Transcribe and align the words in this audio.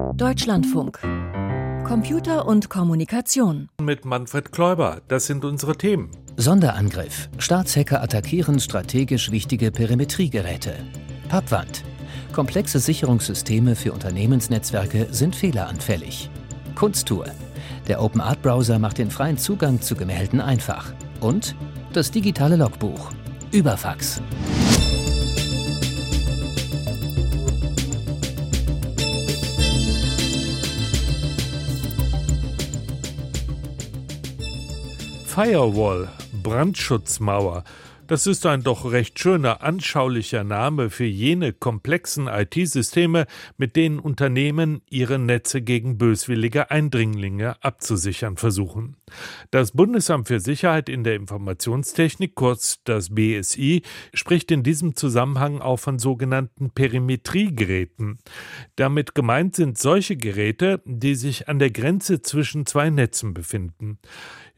Deutschlandfunk. 0.00 0.98
Computer 1.86 2.46
und 2.46 2.70
Kommunikation. 2.70 3.68
Mit 3.80 4.04
Manfred 4.04 4.50
Kläuber. 4.50 5.02
Das 5.08 5.26
sind 5.26 5.44
unsere 5.44 5.76
Themen. 5.76 6.10
Sonderangriff. 6.36 7.28
Staatshacker 7.38 8.02
attackieren 8.02 8.60
strategisch 8.60 9.30
wichtige 9.30 9.70
Perimetriegeräte. 9.70 10.74
Pappwand. 11.28 11.84
Komplexe 12.32 12.78
Sicherungssysteme 12.78 13.76
für 13.76 13.92
Unternehmensnetzwerke 13.92 15.08
sind 15.10 15.36
fehleranfällig. 15.36 16.30
Kunsttour. 16.74 17.26
Der 17.86 18.02
Open 18.02 18.20
Art 18.20 18.40
Browser 18.42 18.78
macht 18.78 18.98
den 18.98 19.10
freien 19.10 19.38
Zugang 19.38 19.80
zu 19.80 19.96
Gemälden 19.96 20.40
einfach. 20.40 20.92
Und 21.20 21.54
das 21.92 22.10
digitale 22.10 22.56
Logbuch. 22.56 23.12
Überfax. 23.52 24.22
Firewall, 35.32 36.08
Brandschutzmauer, 36.42 37.62
das 38.10 38.26
ist 38.26 38.44
ein 38.44 38.64
doch 38.64 38.90
recht 38.90 39.20
schöner, 39.20 39.62
anschaulicher 39.62 40.42
Name 40.42 40.90
für 40.90 41.04
jene 41.04 41.52
komplexen 41.52 42.26
IT-Systeme, 42.26 43.26
mit 43.56 43.76
denen 43.76 44.00
Unternehmen 44.00 44.82
ihre 44.90 45.20
Netze 45.20 45.62
gegen 45.62 45.96
böswillige 45.96 46.72
Eindringlinge 46.72 47.62
abzusichern 47.62 48.36
versuchen. 48.36 48.96
Das 49.52 49.70
Bundesamt 49.70 50.26
für 50.26 50.40
Sicherheit 50.40 50.88
in 50.88 51.04
der 51.04 51.14
Informationstechnik, 51.14 52.34
kurz 52.34 52.80
das 52.82 53.14
BSI, 53.14 53.82
spricht 54.12 54.50
in 54.50 54.64
diesem 54.64 54.96
Zusammenhang 54.96 55.60
auch 55.60 55.78
von 55.78 56.00
sogenannten 56.00 56.70
Perimetriegeräten. 56.72 58.18
Damit 58.74 59.14
gemeint 59.14 59.54
sind 59.54 59.78
solche 59.78 60.16
Geräte, 60.16 60.82
die 60.84 61.14
sich 61.14 61.48
an 61.48 61.60
der 61.60 61.70
Grenze 61.70 62.22
zwischen 62.22 62.66
zwei 62.66 62.90
Netzen 62.90 63.34
befinden. 63.34 64.00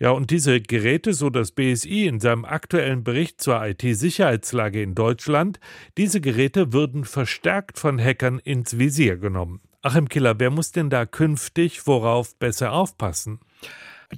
Ja, 0.03 0.11
und 0.11 0.33
diese 0.33 0.61
Geräte, 0.61 1.15
so 1.15 1.31
das 1.31 1.53
BSI 1.53 2.09
in 2.09 2.19
seinem 2.19 2.45
aktuellen 2.45 3.05
Bericht 3.05 3.41
zur 3.41 3.65
IT-Sicherheitslage 3.65 4.83
in 4.83 4.97
Deutschland, 4.97 5.61
diese 5.97 6.21
Geräte 6.21 6.73
würden 6.73 7.05
verstärkt 7.05 7.79
von 7.79 8.01
Hackern 8.01 8.41
ins 8.41 8.79
Visier 8.79 9.17
genommen. 9.17 9.61
Achim 9.81 10.09
Killer, 10.09 10.41
wer 10.41 10.51
muss 10.51 10.73
denn 10.73 10.91
da 10.91 11.07
künftig 11.07 11.87
worauf 11.87 12.35
besser 12.35 12.73
aufpassen? 12.73 13.39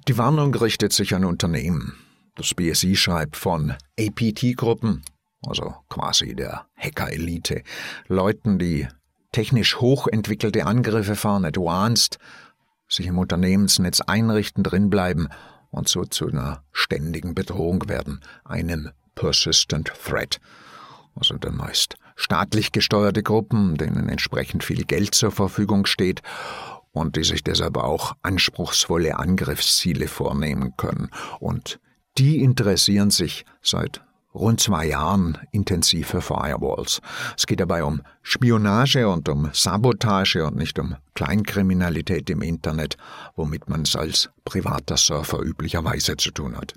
Die 0.08 0.16
Warnung 0.16 0.55
richtet 0.55 0.94
sich 0.94 1.14
an 1.14 1.27
Unternehmen. 1.27 1.92
Das 2.34 2.55
BSI 2.55 2.96
schreibt 2.96 3.36
von 3.36 3.74
APT-Gruppen, 4.00 5.02
also 5.46 5.74
quasi 5.90 6.34
der 6.34 6.64
Hacker-Elite, 6.78 7.62
Leuten, 8.08 8.58
die 8.58 8.88
technisch 9.32 9.77
hochentwickelte 9.82 10.64
Angriffe 10.64 11.14
fahren, 11.14 11.44
advanced, 11.44 12.16
sich 12.88 13.05
im 13.05 13.18
Unternehmensnetz 13.18 14.00
einrichten, 14.00 14.62
drinbleiben 14.62 15.28
und 15.75 15.89
so 15.89 16.05
zu 16.05 16.28
einer 16.28 16.62
ständigen 16.72 17.34
Bedrohung 17.34 17.89
werden, 17.89 18.20
einem 18.44 18.91
Persistent 19.14 19.92
Threat. 20.05 20.41
Also 21.14 21.36
dann 21.36 21.56
meist 21.56 21.97
staatlich 22.17 22.72
gesteuerte 22.72 23.22
Gruppen, 23.22 23.77
denen 23.77 24.08
entsprechend 24.08 24.64
viel 24.64 24.84
Geld 24.84 25.14
zur 25.14 25.30
Verfügung 25.30 25.86
steht 25.86 26.22
und 26.92 27.17
die 27.17 27.25
sich 27.25 27.42
deshalb 27.42 27.77
auch 27.77 28.14
anspruchsvolle 28.22 29.19
Angriffsziele 29.19 30.08
vornehmen 30.08 30.77
können. 30.77 31.11
Und 31.41 31.80
die 32.19 32.41
interessieren 32.41 33.11
sich 33.11 33.45
seit 33.62 34.00
rund 34.34 34.60
zwei 34.60 34.86
Jahren 34.86 35.38
intensive 35.52 36.20
Firewalls. 36.20 37.00
Es 37.36 37.46
geht 37.46 37.60
dabei 37.60 37.84
um 37.84 38.02
Spionage 38.22 39.08
und 39.08 39.28
um 39.28 39.50
Sabotage 39.52 40.44
und 40.44 40.56
nicht 40.56 40.78
um 40.78 40.96
Kleinkriminalität 41.14 42.28
im 42.30 42.42
Internet, 42.42 42.96
womit 43.36 43.68
man 43.68 43.82
es 43.82 43.94
als 43.94 44.30
privater 44.44 44.96
Surfer 44.96 45.40
üblicherweise 45.40 46.16
zu 46.16 46.30
tun 46.30 46.56
hat. 46.56 46.74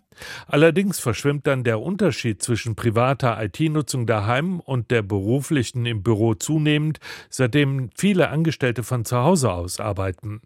Allerdings 0.48 1.00
verschwimmt 1.00 1.48
dann 1.48 1.64
der 1.64 1.80
Unterschied 1.80 2.42
zwischen 2.42 2.76
privater 2.76 3.42
IT-Nutzung 3.44 4.06
daheim 4.08 4.60
und 4.60 4.92
der 4.92 5.02
beruflichen 5.02 5.86
im 5.86 6.04
Büro 6.04 6.34
zunehmend, 6.34 7.00
seitdem 7.30 7.90
viele 7.96 8.30
Angestellte 8.30 8.84
von 8.84 9.06
zu 9.06 9.18
Hause 9.18 9.52
aus 9.52 9.80
arbeiten. 9.80 10.42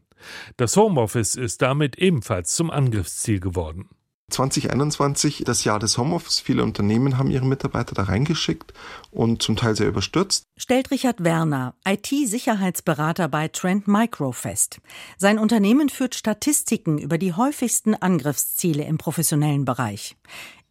Das 0.57 0.77
Homeoffice 0.77 1.35
ist 1.35 1.61
damit 1.61 1.97
ebenfalls 1.97 2.55
zum 2.55 2.69
Angriffsziel 2.69 3.39
geworden. 3.39 3.89
2021 4.31 5.43
das 5.45 5.63
Jahr 5.63 5.79
des 5.79 5.97
Homeoffice. 5.97 6.39
Viele 6.39 6.63
Unternehmen 6.63 7.17
haben 7.17 7.29
ihre 7.29 7.45
Mitarbeiter 7.45 7.93
da 7.93 8.03
reingeschickt 8.03 8.73
und 9.11 9.41
zum 9.41 9.55
Teil 9.55 9.75
sehr 9.75 9.87
überstürzt. 9.87 10.43
Stellt 10.57 10.91
Richard 10.91 11.23
Werner, 11.23 11.75
IT-Sicherheitsberater 11.87 13.27
bei 13.27 13.47
Trend 13.47 13.87
Micro 13.87 14.31
fest. 14.31 14.79
Sein 15.17 15.39
Unternehmen 15.39 15.89
führt 15.89 16.15
Statistiken 16.15 16.97
über 16.97 17.17
die 17.17 17.33
häufigsten 17.33 17.95
Angriffsziele 17.95 18.83
im 18.83 18.97
professionellen 18.97 19.65
Bereich. 19.65 20.15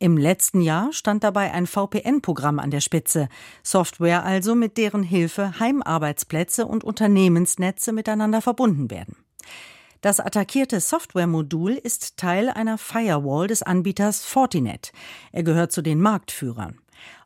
Im 0.02 0.16
letzten 0.16 0.62
Jahr 0.62 0.94
stand 0.94 1.22
dabei 1.24 1.52
ein 1.52 1.66
VPN-Programm 1.66 2.58
an 2.58 2.70
der 2.70 2.80
Spitze, 2.80 3.28
Software 3.62 4.24
also, 4.24 4.54
mit 4.54 4.78
deren 4.78 5.02
Hilfe 5.02 5.60
Heimarbeitsplätze 5.60 6.66
und 6.66 6.84
Unternehmensnetze 6.84 7.92
miteinander 7.92 8.40
verbunden 8.40 8.90
werden. 8.90 9.16
Das 10.00 10.18
attackierte 10.18 10.80
Softwaremodul 10.80 11.72
ist 11.72 12.16
Teil 12.16 12.48
einer 12.48 12.78
Firewall 12.78 13.48
des 13.48 13.62
Anbieters 13.62 14.24
Fortinet. 14.24 14.92
Er 15.30 15.42
gehört 15.42 15.72
zu 15.72 15.82
den 15.82 16.00
Marktführern. 16.00 16.78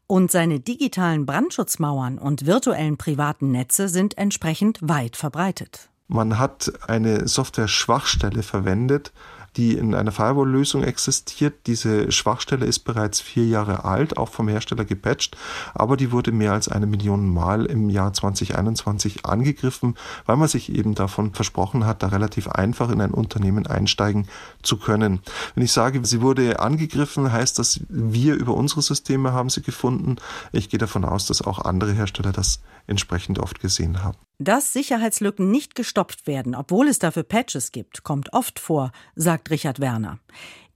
Und 0.08 0.32
seine 0.32 0.58
digitalen 0.58 1.24
Brandschutzmauern 1.24 2.18
und 2.18 2.46
virtuellen 2.46 2.96
privaten 2.98 3.52
Netze 3.52 3.88
sind 3.88 4.18
entsprechend 4.18 4.80
weit 4.82 5.16
verbreitet. 5.16 5.88
Man 6.08 6.38
hat 6.38 6.72
eine 6.88 7.28
Software-Schwachstelle 7.28 8.42
verwendet, 8.42 9.12
die 9.56 9.75
in 9.75 9.94
einer 9.94 10.12
Firewall-Lösung 10.12 10.82
existiert. 10.82 11.66
Diese 11.66 12.10
Schwachstelle 12.10 12.66
ist 12.66 12.81
bereits 12.81 13.20
vier 13.20 13.47
Jahre 13.47 13.84
alt, 13.84 14.16
auch 14.16 14.28
vom 14.28 14.48
Hersteller 14.48 14.84
gepatcht, 14.84 15.37
aber 15.75 15.97
die 15.97 16.12
wurde 16.12 16.32
mehr 16.32 16.53
als 16.53 16.69
eine 16.69 16.87
Million 16.87 17.28
Mal 17.28 17.66
im 17.66 17.88
Jahr 17.88 18.12
2021 18.12 19.25
angegriffen, 19.25 19.97
weil 20.26 20.37
man 20.37 20.48
sich 20.48 20.72
eben 20.72 20.94
davon 20.94 21.32
versprochen 21.32 21.87
hat, 21.87 22.03
da 22.03 22.09
relativ 22.09 22.48
einfach 22.48 22.91
in 22.91 23.00
ein 23.00 23.12
Unternehmen 23.12 23.66
einsteigen 23.66 24.28
zu 24.62 24.76
können. 24.76 25.20
Wenn 25.54 25.65
ich 25.65 25.72
sage, 25.72 26.04
sie 26.04 26.21
wurde 26.21 26.60
angegriffen, 26.60 27.32
heißt 27.32 27.59
das, 27.59 27.81
wir 27.88 28.34
über 28.34 28.54
unsere 28.54 28.82
Systeme 28.82 29.32
haben 29.32 29.50
sie 29.50 29.62
gefunden. 29.62 30.16
Ich 30.53 30.69
gehe 30.69 30.78
davon 30.78 31.04
aus, 31.04 31.26
dass 31.26 31.42
auch 31.42 31.60
andere 31.65 31.92
Hersteller 31.92 32.32
das 32.32 32.60
entsprechend 32.86 33.38
oft 33.38 33.60
gesehen 33.60 34.03
haben. 34.03 34.19
Dass 34.39 34.72
Sicherheitslücken 34.72 35.50
nicht 35.50 35.77
gestoppt 35.77 36.27
werden, 36.27 36.55
obwohl 36.55 36.89
es 36.89 36.99
dafür 36.99 37.22
Patches 37.22 37.71
gibt, 37.71 38.03
kommt 38.03 38.33
oft 38.33 38.59
vor, 38.59 38.91
sagt 39.15 39.50
Richard 39.50 39.78
Werner. 39.78 40.19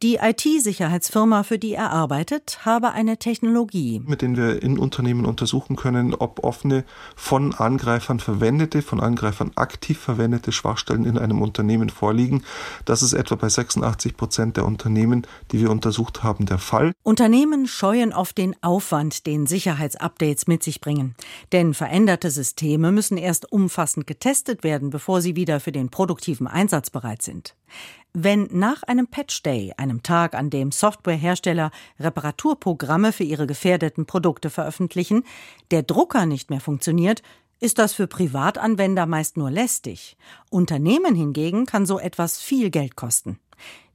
Die 0.00 0.20
IT-Sicherheitsfirma, 0.22 1.42
für 1.42 1.58
die 1.58 1.74
er 1.74 1.90
arbeitet, 1.90 2.64
habe 2.64 2.92
eine 2.92 3.16
Technologie, 3.16 4.00
mit 4.06 4.22
der 4.22 4.36
wir 4.36 4.62
in 4.62 4.78
Unternehmen 4.78 5.26
untersuchen 5.26 5.74
können, 5.74 6.14
ob 6.14 6.44
offene, 6.44 6.84
von 7.16 7.52
Angreifern 7.52 8.20
verwendete, 8.20 8.82
von 8.82 9.00
Angreifern 9.00 9.50
aktiv 9.56 9.98
verwendete 9.98 10.52
Schwachstellen 10.52 11.04
in 11.04 11.18
einem 11.18 11.42
Unternehmen 11.42 11.90
vorliegen. 11.90 12.44
Das 12.84 13.02
ist 13.02 13.12
etwa 13.12 13.34
bei 13.34 13.48
86 13.48 14.16
Prozent 14.16 14.56
der 14.56 14.66
Unternehmen, 14.66 15.26
die 15.50 15.58
wir 15.58 15.70
untersucht 15.72 16.22
haben, 16.22 16.46
der 16.46 16.58
Fall. 16.58 16.92
Unternehmen 17.02 17.66
scheuen 17.66 18.12
oft 18.12 18.38
den 18.38 18.54
Aufwand, 18.62 19.26
den 19.26 19.48
Sicherheitsupdates 19.48 20.46
mit 20.46 20.62
sich 20.62 20.80
bringen. 20.80 21.16
Denn 21.50 21.74
veränderte 21.74 22.30
Systeme 22.30 22.92
müssen 22.92 23.16
erst 23.16 23.50
umfassend 23.50 24.06
getestet 24.06 24.62
werden, 24.62 24.90
bevor 24.90 25.22
sie 25.22 25.34
wieder 25.34 25.58
für 25.58 25.72
den 25.72 25.88
produktiven 25.88 26.46
Einsatz 26.46 26.90
bereit 26.90 27.22
sind. 27.22 27.56
Wenn 28.20 28.48
nach 28.50 28.82
einem 28.82 29.06
Patch 29.06 29.44
Day, 29.44 29.72
einem 29.76 30.02
Tag, 30.02 30.34
an 30.34 30.50
dem 30.50 30.72
Softwarehersteller 30.72 31.70
Reparaturprogramme 32.00 33.12
für 33.12 33.22
ihre 33.22 33.46
gefährdeten 33.46 34.06
Produkte 34.06 34.50
veröffentlichen, 34.50 35.22
der 35.70 35.84
Drucker 35.84 36.26
nicht 36.26 36.50
mehr 36.50 36.58
funktioniert, 36.58 37.22
ist 37.60 37.78
das 37.78 37.92
für 37.92 38.08
Privatanwender 38.08 39.06
meist 39.06 39.36
nur 39.36 39.52
lästig. 39.52 40.16
Unternehmen 40.50 41.14
hingegen 41.14 41.64
kann 41.64 41.86
so 41.86 42.00
etwas 42.00 42.40
viel 42.40 42.70
Geld 42.70 42.96
kosten. 42.96 43.38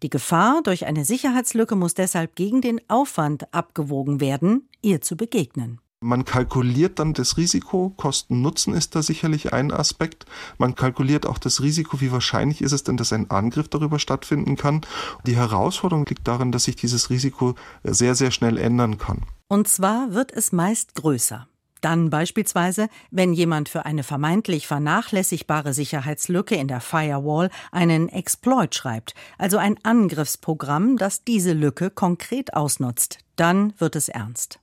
Die 0.04 0.10
Gefahr 0.10 0.62
durch 0.64 0.86
eine 0.86 1.04
Sicherheitslücke 1.04 1.76
muss 1.76 1.94
deshalb 1.94 2.38
gegen 2.38 2.62
den 2.62 2.80
Aufwand 2.88 3.54
abgewogen 3.54 4.22
werden, 4.22 4.70
ihr 4.82 5.02
zu 5.02 5.18
begegnen. 5.18 5.82
Man 6.04 6.26
kalkuliert 6.26 7.00
dann 7.00 7.14
das 7.14 7.38
Risiko, 7.38 7.94
Kosten-Nutzen 7.96 8.74
ist 8.74 8.94
da 8.94 9.02
sicherlich 9.02 9.54
ein 9.54 9.72
Aspekt. 9.72 10.26
Man 10.58 10.76
kalkuliert 10.76 11.26
auch 11.26 11.38
das 11.38 11.62
Risiko, 11.62 12.02
wie 12.02 12.12
wahrscheinlich 12.12 12.62
ist 12.62 12.74
es 12.74 12.84
denn, 12.84 12.98
dass 12.98 13.14
ein 13.14 13.32
Angriff 13.32 13.70
darüber 13.70 14.00
stattfinden 14.00 14.58
kann. 14.58 14.82
Die 15.26 15.38
Herausforderung 15.38 16.06
liegt 16.06 16.28
darin, 16.28 16.52
dass 16.52 16.66
sich 16.66 16.76
dieses 16.76 17.10
Risiko 17.10 17.56
sehr, 17.84 18.16
sehr 18.16 18.32
schnell 18.32 18.58
ändern 18.58 18.98
kann. 18.98 19.22
Und 19.48 19.70
zwar 19.70 20.14
wird 20.14 20.32
es 20.34 20.52
meist 20.52 20.94
größer. 20.96 21.48
Dann 21.80 22.10
beispielsweise, 22.10 22.88
wenn 23.12 23.34
jemand 23.34 23.68
für 23.68 23.86
eine 23.86 24.04
vermeintlich 24.04 24.68
vernachlässigbare 24.68 25.74
Sicherheitslücke 25.74 26.56
in 26.56 26.70
der 26.70 26.80
Firewall 26.80 27.50
einen 27.72 28.08
Exploit 28.08 28.74
schreibt, 28.74 29.16
also 29.38 29.58
ein 29.58 29.78
Angriffsprogramm, 29.84 30.98
das 30.98 31.24
diese 31.26 31.52
Lücke 31.52 31.90
konkret 31.90 32.54
ausnutzt, 32.54 33.20
dann 33.36 33.74
wird 33.80 33.98
es 33.98 34.08
ernst. 34.08 34.60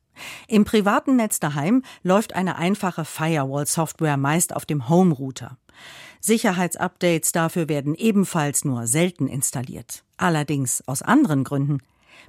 Im 0.49 0.65
privaten 0.65 1.17
Netz 1.17 1.41
daheim 1.41 1.83
läuft 2.03 2.35
eine 2.35 2.57
einfache 2.57 3.05
Firewall-Software 3.05 4.17
meist 4.17 4.55
auf 4.55 4.67
dem 4.67 4.89
Home-Router. 4.89 5.57
Sicherheitsupdates 6.21 7.33
dafür 7.33 7.69
werden 7.69 7.95
ebenfalls 7.95 8.65
nur 8.65 8.87
selten 8.87 9.27
installiert. 9.27 10.05
Allerdings 10.17 10.87
aus 10.87 11.03
anderen 11.03 11.45
Gründen. 11.45 11.79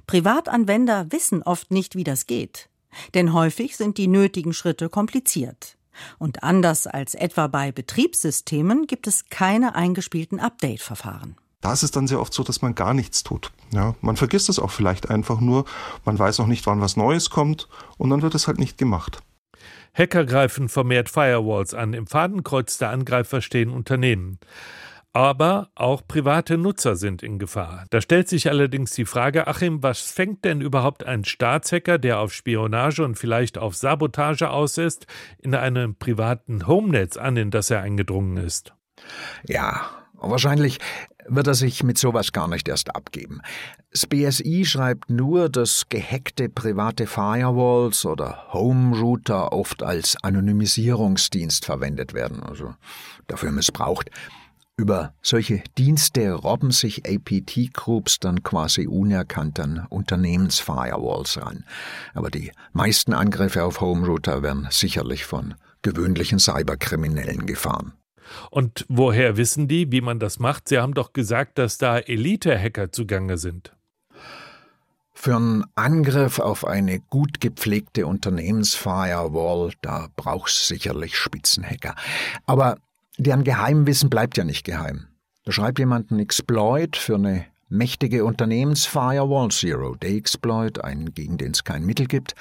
Privatanwender 0.06 1.06
wissen 1.10 1.42
oft 1.42 1.70
nicht, 1.70 1.94
wie 1.94 2.04
das 2.04 2.26
geht. 2.26 2.68
Denn 3.14 3.32
häufig 3.32 3.76
sind 3.76 3.98
die 3.98 4.08
nötigen 4.08 4.52
Schritte 4.52 4.88
kompliziert. 4.88 5.76
Und 6.18 6.42
anders 6.42 6.86
als 6.86 7.14
etwa 7.14 7.48
bei 7.48 7.70
Betriebssystemen 7.70 8.86
gibt 8.86 9.06
es 9.06 9.26
keine 9.28 9.74
eingespielten 9.74 10.40
Update-Verfahren. 10.40 11.36
Da 11.62 11.72
ist 11.72 11.82
es 11.82 11.92
dann 11.92 12.06
sehr 12.06 12.20
oft 12.20 12.34
so, 12.34 12.42
dass 12.42 12.60
man 12.60 12.74
gar 12.74 12.92
nichts 12.92 13.22
tut. 13.22 13.52
Ja, 13.72 13.94
man 14.02 14.16
vergisst 14.16 14.50
es 14.50 14.58
auch 14.58 14.70
vielleicht 14.70 15.08
einfach 15.08 15.40
nur, 15.40 15.64
man 16.04 16.18
weiß 16.18 16.40
auch 16.40 16.46
nicht, 16.46 16.66
wann 16.66 16.82
was 16.82 16.96
Neues 16.96 17.30
kommt 17.30 17.68
und 17.96 18.10
dann 18.10 18.20
wird 18.20 18.34
es 18.34 18.46
halt 18.46 18.58
nicht 18.58 18.76
gemacht. 18.76 19.22
Hacker 19.94 20.24
greifen 20.24 20.68
vermehrt 20.68 21.08
Firewalls 21.08 21.72
an. 21.72 21.92
Im 21.92 22.06
Fadenkreuz 22.06 22.78
der 22.78 22.90
Angreifer 22.90 23.40
stehen 23.40 23.70
Unternehmen. 23.70 24.38
Aber 25.14 25.68
auch 25.74 26.08
private 26.08 26.56
Nutzer 26.56 26.96
sind 26.96 27.22
in 27.22 27.38
Gefahr. 27.38 27.84
Da 27.90 28.00
stellt 28.00 28.28
sich 28.28 28.48
allerdings 28.48 28.92
die 28.92 29.04
Frage, 29.04 29.46
Achim, 29.46 29.82
was 29.82 30.00
fängt 30.00 30.44
denn 30.46 30.62
überhaupt 30.62 31.04
ein 31.04 31.24
Staatshacker, 31.24 31.98
der 31.98 32.18
auf 32.18 32.32
Spionage 32.32 33.04
und 33.04 33.16
vielleicht 33.16 33.58
auf 33.58 33.76
Sabotage 33.76 34.48
aus 34.48 34.78
ist, 34.78 35.06
in 35.38 35.54
einem 35.54 35.96
privaten 35.96 36.66
Homenetz 36.66 37.18
an, 37.18 37.36
in 37.36 37.50
das 37.50 37.70
er 37.70 37.82
eingedrungen 37.82 38.38
ist? 38.38 38.72
Ja, 39.46 39.90
wahrscheinlich 40.14 40.78
wird 41.26 41.46
er 41.46 41.54
sich 41.54 41.82
mit 41.82 41.98
sowas 41.98 42.32
gar 42.32 42.48
nicht 42.48 42.68
erst 42.68 42.94
abgeben. 42.94 43.40
Das 43.90 44.06
BSI 44.06 44.64
schreibt 44.64 45.10
nur, 45.10 45.48
dass 45.48 45.88
gehackte 45.88 46.48
private 46.48 47.06
Firewalls 47.06 48.04
oder 48.06 48.52
Home 48.52 48.98
Router 48.98 49.52
oft 49.52 49.82
als 49.82 50.16
Anonymisierungsdienst 50.22 51.64
verwendet 51.64 52.14
werden, 52.14 52.42
also 52.42 52.74
dafür 53.26 53.52
missbraucht. 53.52 54.10
Über 54.76 55.12
solche 55.20 55.62
Dienste 55.76 56.32
robben 56.32 56.70
sich 56.70 57.02
APT-Groups 57.06 58.20
dann 58.20 58.42
quasi 58.42 58.86
unerkannt 58.86 59.60
an 59.60 59.86
Unternehmensfirewalls 59.90 61.40
ran. 61.42 61.64
Aber 62.14 62.30
die 62.30 62.52
meisten 62.72 63.12
Angriffe 63.12 63.64
auf 63.64 63.80
Home 63.80 64.06
Router 64.06 64.42
werden 64.42 64.66
sicherlich 64.70 65.26
von 65.26 65.54
gewöhnlichen 65.82 66.38
Cyberkriminellen 66.38 67.44
gefahren. 67.44 67.92
Und 68.50 68.84
woher 68.88 69.36
wissen 69.36 69.68
die, 69.68 69.90
wie 69.92 70.00
man 70.00 70.18
das 70.18 70.38
macht? 70.38 70.68
Sie 70.68 70.78
haben 70.78 70.94
doch 70.94 71.12
gesagt, 71.12 71.58
dass 71.58 71.78
da 71.78 71.98
Elite-Hacker 71.98 72.92
zugange 72.92 73.38
sind. 73.38 73.74
Für 75.14 75.36
einen 75.36 75.64
Angriff 75.76 76.38
auf 76.40 76.66
eine 76.66 76.98
gut 76.98 77.40
gepflegte 77.40 78.06
Unternehmensfirewall, 78.06 79.72
da 79.80 80.08
brauchst 80.16 80.66
sicherlich 80.66 81.16
Spitzenhacker. 81.16 81.94
Aber 82.44 82.76
deren 83.18 83.44
Geheimwissen 83.44 84.10
bleibt 84.10 84.36
ja 84.36 84.44
nicht 84.44 84.64
geheim. 84.64 85.06
Da 85.44 85.52
schreibt 85.52 85.78
jemand 85.78 86.10
einen 86.10 86.20
Exploit 86.20 86.96
für 86.96 87.14
eine 87.14 87.46
mächtige 87.68 88.24
Unternehmensfirewall, 88.24 89.50
Zero-Day-Exploit, 89.50 90.82
einen, 90.82 91.14
gegen 91.14 91.38
den 91.38 91.52
es 91.52 91.64
kein 91.64 91.84
Mittel 91.84 92.06
gibt. 92.06 92.34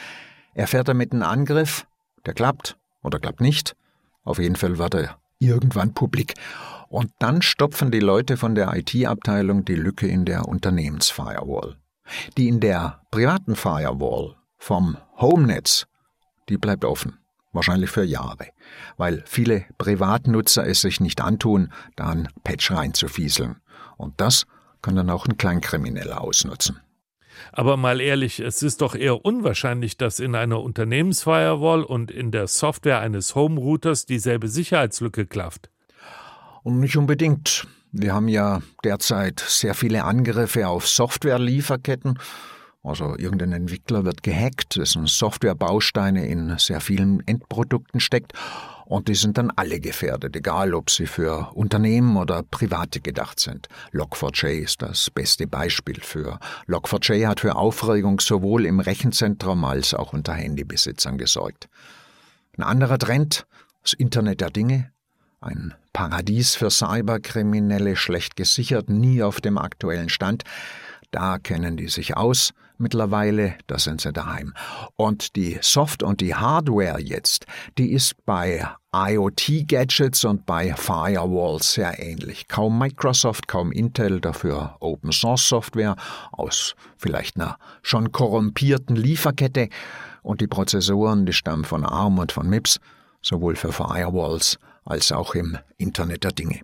Er 0.54 0.68
fährt 0.68 0.88
damit 0.88 1.14
einen 1.14 1.24
Angriff, 1.24 1.86
der 2.26 2.34
klappt 2.34 2.78
oder 3.02 3.20
klappt 3.20 3.42
nicht. 3.42 3.76
Auf 4.24 4.40
jeden 4.40 4.56
Fall 4.56 4.78
wird 4.78 4.96
er 4.96 5.21
irgendwann 5.42 5.94
publik. 5.94 6.36
Und 6.90 7.12
dann 7.20 7.42
stopfen 7.42 7.92
die 7.92 8.00
Leute 8.00 8.38
von 8.38 8.56
der 8.56 8.76
IT-Abteilung 8.76 9.66
die 9.66 9.76
Lücke 9.76 10.08
in 10.08 10.26
der 10.26 10.48
Unternehmensfirewall. 10.48 11.78
Die 12.38 12.48
in 12.48 12.60
der 12.60 13.02
privaten 13.12 13.56
Firewall 13.56 14.36
vom 14.58 14.98
Homenetz, 15.18 15.86
die 16.50 16.58
bleibt 16.58 16.86
offen. 16.86 17.18
Wahrscheinlich 17.54 17.90
für 17.90 18.04
Jahre, 18.04 18.48
weil 18.96 19.24
viele 19.26 19.66
Privatnutzer 19.78 20.66
es 20.66 20.82
sich 20.82 21.02
nicht 21.02 21.20
antun, 21.20 21.74
da 21.98 22.08
ein 22.08 22.30
Patch 22.46 22.72
reinzufieseln. 22.72 23.58
Und 23.98 24.22
das 24.22 24.46
kann 24.82 24.96
dann 24.96 25.10
auch 25.10 25.28
ein 25.28 25.38
Kleinkrimineller 25.38 26.22
ausnutzen. 26.22 26.80
Aber 27.52 27.78
mal 27.78 28.02
ehrlich, 28.02 28.40
es 28.40 28.64
ist 28.64 28.82
doch 28.82 28.96
eher 28.96 29.26
unwahrscheinlich, 29.26 29.98
dass 29.98 30.20
in 30.20 30.36
einer 30.36 30.62
Unternehmensfirewall 30.62 31.84
und 31.84 32.12
in 32.12 32.32
der 32.32 32.48
Software 32.48 33.00
eines 33.00 33.36
Home-Routers 33.36 34.06
dieselbe 34.06 34.48
Sicherheitslücke 34.48 35.26
klafft. 35.26 35.70
Und 36.64 36.80
nicht 36.80 36.98
unbedingt. 36.98 37.68
Wir 37.92 38.14
haben 38.14 38.28
ja 38.28 38.62
derzeit 38.84 39.40
sehr 39.40 39.74
viele 39.74 40.04
Angriffe 40.04 40.68
auf 40.68 40.88
Software-Lieferketten. 40.88 42.20
Also 42.84 43.16
irgendein 43.18 43.52
Entwickler 43.52 44.06
wird 44.06 44.24
gehackt, 44.24 44.78
dessen 44.78 45.06
Softwarebausteine 45.06 46.26
in 46.26 46.58
sehr 46.58 46.82
vielen 46.82 47.26
Endprodukten 47.28 48.00
steckt 48.00 48.34
und 48.92 49.08
die 49.08 49.16
sind 49.16 49.38
dann 49.38 49.52
alle 49.56 49.80
gefährdet, 49.80 50.36
egal 50.36 50.74
ob 50.74 50.90
sie 50.90 51.08
für 51.08 51.52
Unternehmen 51.54 52.18
oder 52.18 52.44
Private 52.44 53.00
gedacht 53.00 53.40
sind. 53.40 53.70
Log4j 53.94 54.50
ist 54.50 54.82
das 54.82 55.10
beste 55.10 55.48
Beispiel 55.48 56.02
für. 56.02 56.40
Log4j 56.68 57.26
hat 57.26 57.40
für 57.40 57.56
Aufregung 57.56 58.20
sowohl 58.20 58.66
im 58.66 58.82
Rechenzentrum 58.82 59.64
als 59.64 59.94
auch 59.94 60.12
unter 60.12 60.34
Handybesitzern 60.34 61.18
gesorgt. 61.18 61.70
Ein 62.58 62.64
anderer 62.64 62.98
Trend, 62.98 63.46
das 63.82 63.94
Internet 63.94 64.42
der 64.42 64.50
Dinge. 64.50 64.92
Ein 65.40 65.74
Paradies 65.94 66.56
für 66.56 66.70
Cyberkriminelle, 66.70 67.96
schlecht 67.96 68.36
gesichert, 68.36 68.90
nie 68.90 69.24
auf 69.24 69.40
dem 69.40 69.58
aktuellen 69.58 70.10
Stand. 70.10 70.44
Da 71.12 71.40
kennen 71.40 71.78
die 71.78 71.88
sich 71.88 72.18
aus. 72.18 72.52
Mittlerweile, 72.82 73.54
da 73.68 73.78
sind 73.78 74.02
sie 74.02 74.12
daheim. 74.12 74.56
Und 74.96 75.36
die 75.36 75.60
Soft- 75.62 76.02
und 76.02 76.20
die 76.20 76.34
Hardware 76.34 77.00
jetzt, 77.00 77.46
die 77.78 77.92
ist 77.92 78.16
bei 78.26 78.68
IoT-Gadgets 78.92 80.26
und 80.26 80.48
bei 80.48 80.74
Firewalls 80.74 81.74
sehr 81.74 82.00
ähnlich. 82.00 82.48
Kaum 82.48 82.80
Microsoft, 82.80 83.48
kaum 83.48 83.72
Intel, 83.72 84.20
dafür 84.20 84.78
Open-Source-Software 84.80 85.96
aus 86.32 86.74
vielleicht 86.98 87.36
einer 87.36 87.60
schon 87.84 88.12
korrumpierten 88.12 88.96
Lieferkette. 88.96 89.70
Und 90.24 90.42
die 90.42 90.48
Prozessoren, 90.48 91.28
die 91.28 91.34
stammen 91.34 91.66
von 91.66 91.86
ARM 91.86 92.18
und 92.18 92.32
von 92.32 92.50
MIPS, 92.50 92.80
sowohl 93.22 93.56
für 93.56 93.72
Firewalls 93.72 94.58
als 94.86 95.12
auch 95.12 95.36
im 95.36 95.56
Internet 95.78 96.24
der 96.24 96.32
Dinge. 96.32 96.62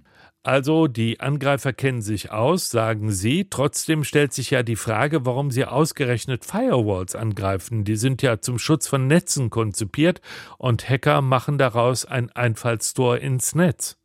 Also 0.47 0.87
die 0.87 1.19
Angreifer 1.19 1.73
kennen 1.73 2.01
sich 2.01 2.31
aus, 2.31 2.69
sagen 2.69 3.11
sie. 3.11 3.47
Trotzdem 3.49 4.05
stellt 4.05 4.31
sich 4.31 4.51
ja 4.51 4.63
die 4.63 4.77
Frage, 4.77 5.25
warum 5.25 5.51
sie 5.51 5.65
ausgerechnet 5.65 6.45
Firewalls 6.45 7.15
angreifen. 7.15 7.83
Die 7.83 7.97
sind 7.97 8.21
ja 8.21 8.39
zum 8.39 8.57
Schutz 8.57 8.87
von 8.87 9.07
Netzen 9.07 9.49
konzipiert 9.49 10.21
und 10.57 10.87
Hacker 10.87 11.21
machen 11.21 11.57
daraus 11.57 12.05
ein 12.05 12.31
Einfallstor 12.31 13.17
ins 13.17 13.55
Netz. 13.55 13.97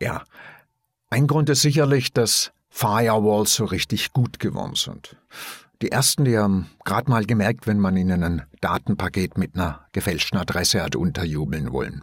Ja, 0.00 0.22
ein 1.10 1.26
Grund 1.26 1.50
ist 1.50 1.62
sicherlich, 1.62 2.12
dass 2.12 2.52
Firewalls 2.68 3.56
so 3.56 3.64
richtig 3.64 4.12
gut 4.12 4.38
geworden 4.38 4.76
sind. 4.76 5.16
Die 5.84 5.92
ersten, 5.92 6.24
die 6.24 6.38
haben 6.38 6.70
gerade 6.86 7.10
mal 7.10 7.26
gemerkt, 7.26 7.66
wenn 7.66 7.78
man 7.78 7.94
ihnen 7.94 8.22
ein 8.22 8.42
Datenpaket 8.62 9.36
mit 9.36 9.54
einer 9.54 9.84
gefälschten 9.92 10.38
Adresse 10.38 10.82
hat 10.82 10.96
unterjubeln 10.96 11.74
wollen. 11.74 12.02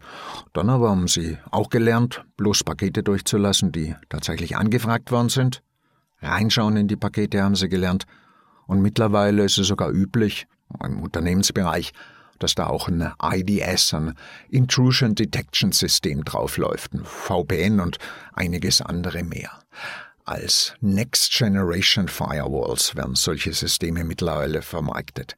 Dann 0.53 0.69
aber 0.69 0.91
haben 0.91 1.07
sie 1.07 1.39
auch 1.49 1.69
gelernt, 1.69 2.23
bloß 2.37 2.63
Pakete 2.63 3.01
durchzulassen, 3.01 3.71
die 3.71 3.95
tatsächlich 4.07 4.55
angefragt 4.55 5.11
worden 5.11 5.29
sind. 5.29 5.63
Reinschauen 6.21 6.77
in 6.77 6.87
die 6.87 6.95
Pakete 6.95 7.41
haben 7.41 7.55
sie 7.55 7.69
gelernt. 7.69 8.05
Und 8.67 8.83
mittlerweile 8.83 9.45
ist 9.45 9.57
es 9.57 9.65
sogar 9.65 9.89
üblich, 9.89 10.45
im 10.83 11.01
Unternehmensbereich, 11.01 11.91
dass 12.37 12.53
da 12.53 12.67
auch 12.67 12.87
ein 12.87 13.11
IDS, 13.19 13.95
ein 13.95 14.13
Intrusion 14.51 15.15
Detection 15.15 15.71
System 15.71 16.23
draufläuft, 16.23 16.93
ein 16.93 17.03
VPN 17.03 17.79
und 17.79 17.97
einiges 18.33 18.79
andere 18.79 19.23
mehr. 19.23 19.49
Als 20.31 20.75
Next 20.79 21.33
Generation 21.33 22.07
Firewalls 22.07 22.95
werden 22.95 23.15
solche 23.15 23.51
Systeme 23.51 24.05
mittlerweile 24.05 24.61
vermarktet. 24.61 25.35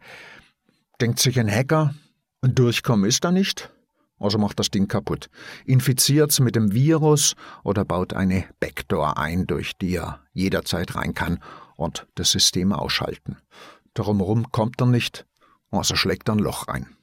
Denkt 1.02 1.18
sich 1.18 1.40
ein 1.40 1.50
Hacker, 1.50 1.96
Durchkommen 2.44 3.10
ist 3.10 3.24
da 3.24 3.32
nicht, 3.32 3.72
also 4.20 4.38
macht 4.38 4.60
das 4.60 4.70
Ding 4.70 4.88
kaputt, 4.88 5.32
infiziert's 5.66 6.40
mit 6.40 6.56
dem 6.56 6.74
Virus 6.74 7.36
oder 7.64 7.86
baut 7.86 8.14
eine 8.14 8.46
Backdoor 8.60 9.18
ein, 9.18 9.48
durch 9.48 9.76
die 9.78 9.96
er 9.96 10.20
jederzeit 10.32 10.96
rein 10.96 11.16
kann 11.16 11.40
und 11.76 12.06
das 12.14 12.30
System 12.30 12.72
ausschalten. 12.72 13.38
Drumherum 13.96 14.52
kommt 14.52 14.80
er 14.80 14.86
nicht, 14.86 15.26
also 15.72 15.96
schlägt 15.96 16.30
er 16.30 16.36
ein 16.36 16.40
Loch 16.40 16.68
ein. 16.68 16.96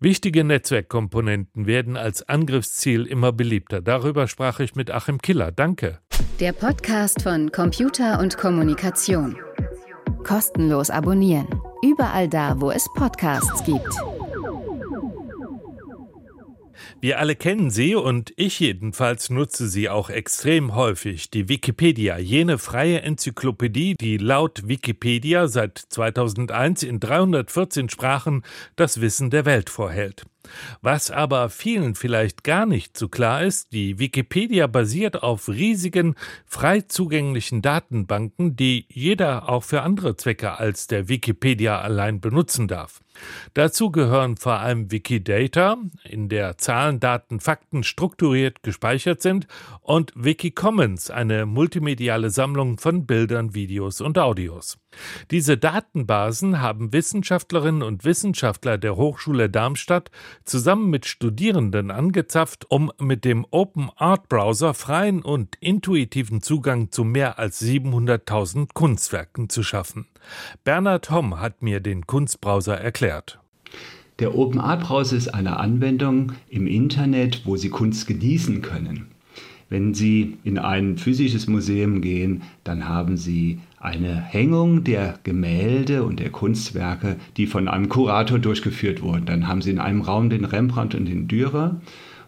Wichtige 0.00 0.44
Netzwerkkomponenten 0.44 1.66
werden 1.66 1.98
als 1.98 2.26
Angriffsziel 2.26 3.04
immer 3.04 3.32
beliebter. 3.32 3.82
Darüber 3.82 4.28
sprach 4.28 4.60
ich 4.60 4.74
mit 4.74 4.90
Achim 4.90 5.20
Killer. 5.20 5.52
Danke. 5.52 6.00
Der 6.40 6.52
Podcast 6.52 7.22
von 7.22 7.52
Computer 7.52 8.18
und 8.18 8.36
Kommunikation. 8.36 9.36
Kostenlos 10.24 10.90
abonnieren. 10.90 11.46
Überall 11.82 12.28
da, 12.28 12.60
wo 12.60 12.70
es 12.70 12.86
Podcasts 12.94 13.64
gibt. 13.64 13.94
Wir 17.00 17.18
alle 17.18 17.36
kennen 17.36 17.70
sie 17.70 17.94
und 17.94 18.32
ich 18.36 18.60
jedenfalls 18.60 19.28
nutze 19.28 19.68
sie 19.68 19.88
auch 19.88 20.08
extrem 20.08 20.74
häufig, 20.74 21.30
die 21.30 21.48
Wikipedia, 21.48 22.18
jene 22.18 22.58
freie 22.58 23.02
Enzyklopädie, 23.02 23.94
die 24.00 24.16
laut 24.16 24.66
Wikipedia 24.66 25.48
seit 25.48 25.78
2001 25.78 26.82
in 26.82 27.00
314 27.00 27.90
Sprachen 27.90 28.42
das 28.76 29.00
Wissen 29.00 29.30
der 29.30 29.44
Welt 29.44 29.68
vorhält. 29.68 30.24
Was 30.82 31.10
aber 31.10 31.48
vielen 31.48 31.94
vielleicht 31.94 32.44
gar 32.44 32.66
nicht 32.66 32.96
so 32.96 33.08
klar 33.08 33.42
ist, 33.42 33.72
die 33.72 33.98
Wikipedia 33.98 34.66
basiert 34.66 35.22
auf 35.22 35.48
riesigen, 35.48 36.14
frei 36.46 36.82
zugänglichen 36.82 37.62
Datenbanken, 37.62 38.56
die 38.56 38.86
jeder 38.88 39.48
auch 39.48 39.64
für 39.64 39.82
andere 39.82 40.16
Zwecke 40.16 40.58
als 40.58 40.86
der 40.86 41.08
Wikipedia 41.08 41.80
allein 41.80 42.20
benutzen 42.20 42.68
darf. 42.68 43.00
Dazu 43.54 43.90
gehören 43.90 44.36
vor 44.36 44.58
allem 44.58 44.90
Wikidata, 44.90 45.76
in 46.02 46.28
der 46.28 46.58
Zahlen, 46.58 47.00
Daten, 47.00 47.40
Fakten 47.40 47.84
strukturiert 47.84 48.62
gespeichert 48.62 49.22
sind, 49.22 49.46
und 49.80 50.12
Wikicommons, 50.16 51.10
eine 51.10 51.46
multimediale 51.46 52.30
Sammlung 52.30 52.78
von 52.78 53.06
Bildern, 53.06 53.54
Videos 53.54 54.00
und 54.00 54.18
Audios. 54.18 54.78
Diese 55.30 55.56
Datenbasen 55.56 56.60
haben 56.60 56.92
Wissenschaftlerinnen 56.92 57.82
und 57.82 58.04
Wissenschaftler 58.04 58.78
der 58.78 58.96
Hochschule 58.96 59.50
Darmstadt 59.50 60.10
zusammen 60.44 60.90
mit 60.90 61.06
Studierenden 61.06 61.90
angezapft, 61.90 62.70
um 62.70 62.92
mit 62.98 63.24
dem 63.24 63.46
Open 63.50 63.90
Art 63.96 64.28
Browser 64.28 64.74
freien 64.74 65.22
und 65.22 65.56
intuitiven 65.60 66.42
Zugang 66.42 66.90
zu 66.90 67.04
mehr 67.04 67.38
als 67.38 67.62
700.000 67.62 68.68
Kunstwerken 68.74 69.48
zu 69.48 69.62
schaffen. 69.62 70.06
Bernhard 70.64 71.10
Homm 71.10 71.40
hat 71.40 71.62
mir 71.62 71.80
den 71.80 72.06
Kunstbrowser 72.06 72.76
erklärt. 72.78 73.38
Der 74.20 74.36
Open 74.36 74.60
Art 74.60 74.84
Browser 74.84 75.16
ist 75.16 75.28
eine 75.28 75.58
Anwendung 75.58 76.32
im 76.48 76.66
Internet, 76.66 77.42
wo 77.44 77.56
Sie 77.56 77.68
Kunst 77.68 78.06
genießen 78.06 78.62
können. 78.62 79.08
Wenn 79.68 79.94
Sie 79.94 80.38
in 80.44 80.58
ein 80.58 80.98
physisches 80.98 81.48
Museum 81.48 82.00
gehen, 82.00 82.42
dann 82.62 82.88
haben 82.88 83.16
Sie 83.16 83.60
eine 83.84 84.14
Hängung 84.14 84.82
der 84.82 85.18
Gemälde 85.24 86.04
und 86.04 86.18
der 86.18 86.30
Kunstwerke, 86.30 87.16
die 87.36 87.46
von 87.46 87.68
einem 87.68 87.90
Kurator 87.90 88.38
durchgeführt 88.38 89.02
wurden. 89.02 89.26
Dann 89.26 89.46
haben 89.46 89.60
Sie 89.60 89.70
in 89.70 89.78
einem 89.78 90.00
Raum 90.00 90.30
den 90.30 90.46
Rembrandt 90.46 90.94
und 90.94 91.04
den 91.04 91.28
Dürer 91.28 91.80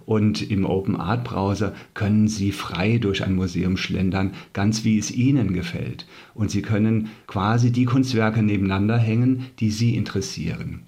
und 0.04 0.50
im 0.50 0.66
Open 0.66 0.96
Art 0.96 1.24
Browser 1.24 1.74
können 1.94 2.28
Sie 2.28 2.52
frei 2.52 2.98
durch 2.98 3.24
ein 3.24 3.34
Museum 3.34 3.78
schlendern, 3.78 4.32
ganz 4.52 4.84
wie 4.84 4.98
es 4.98 5.10
Ihnen 5.10 5.54
gefällt. 5.54 6.06
Und 6.34 6.50
Sie 6.50 6.62
können 6.62 7.08
quasi 7.26 7.72
die 7.72 7.86
Kunstwerke 7.86 8.42
nebeneinander 8.42 8.98
hängen, 8.98 9.46
die 9.58 9.70
Sie 9.70 9.96
interessieren. 9.96 10.82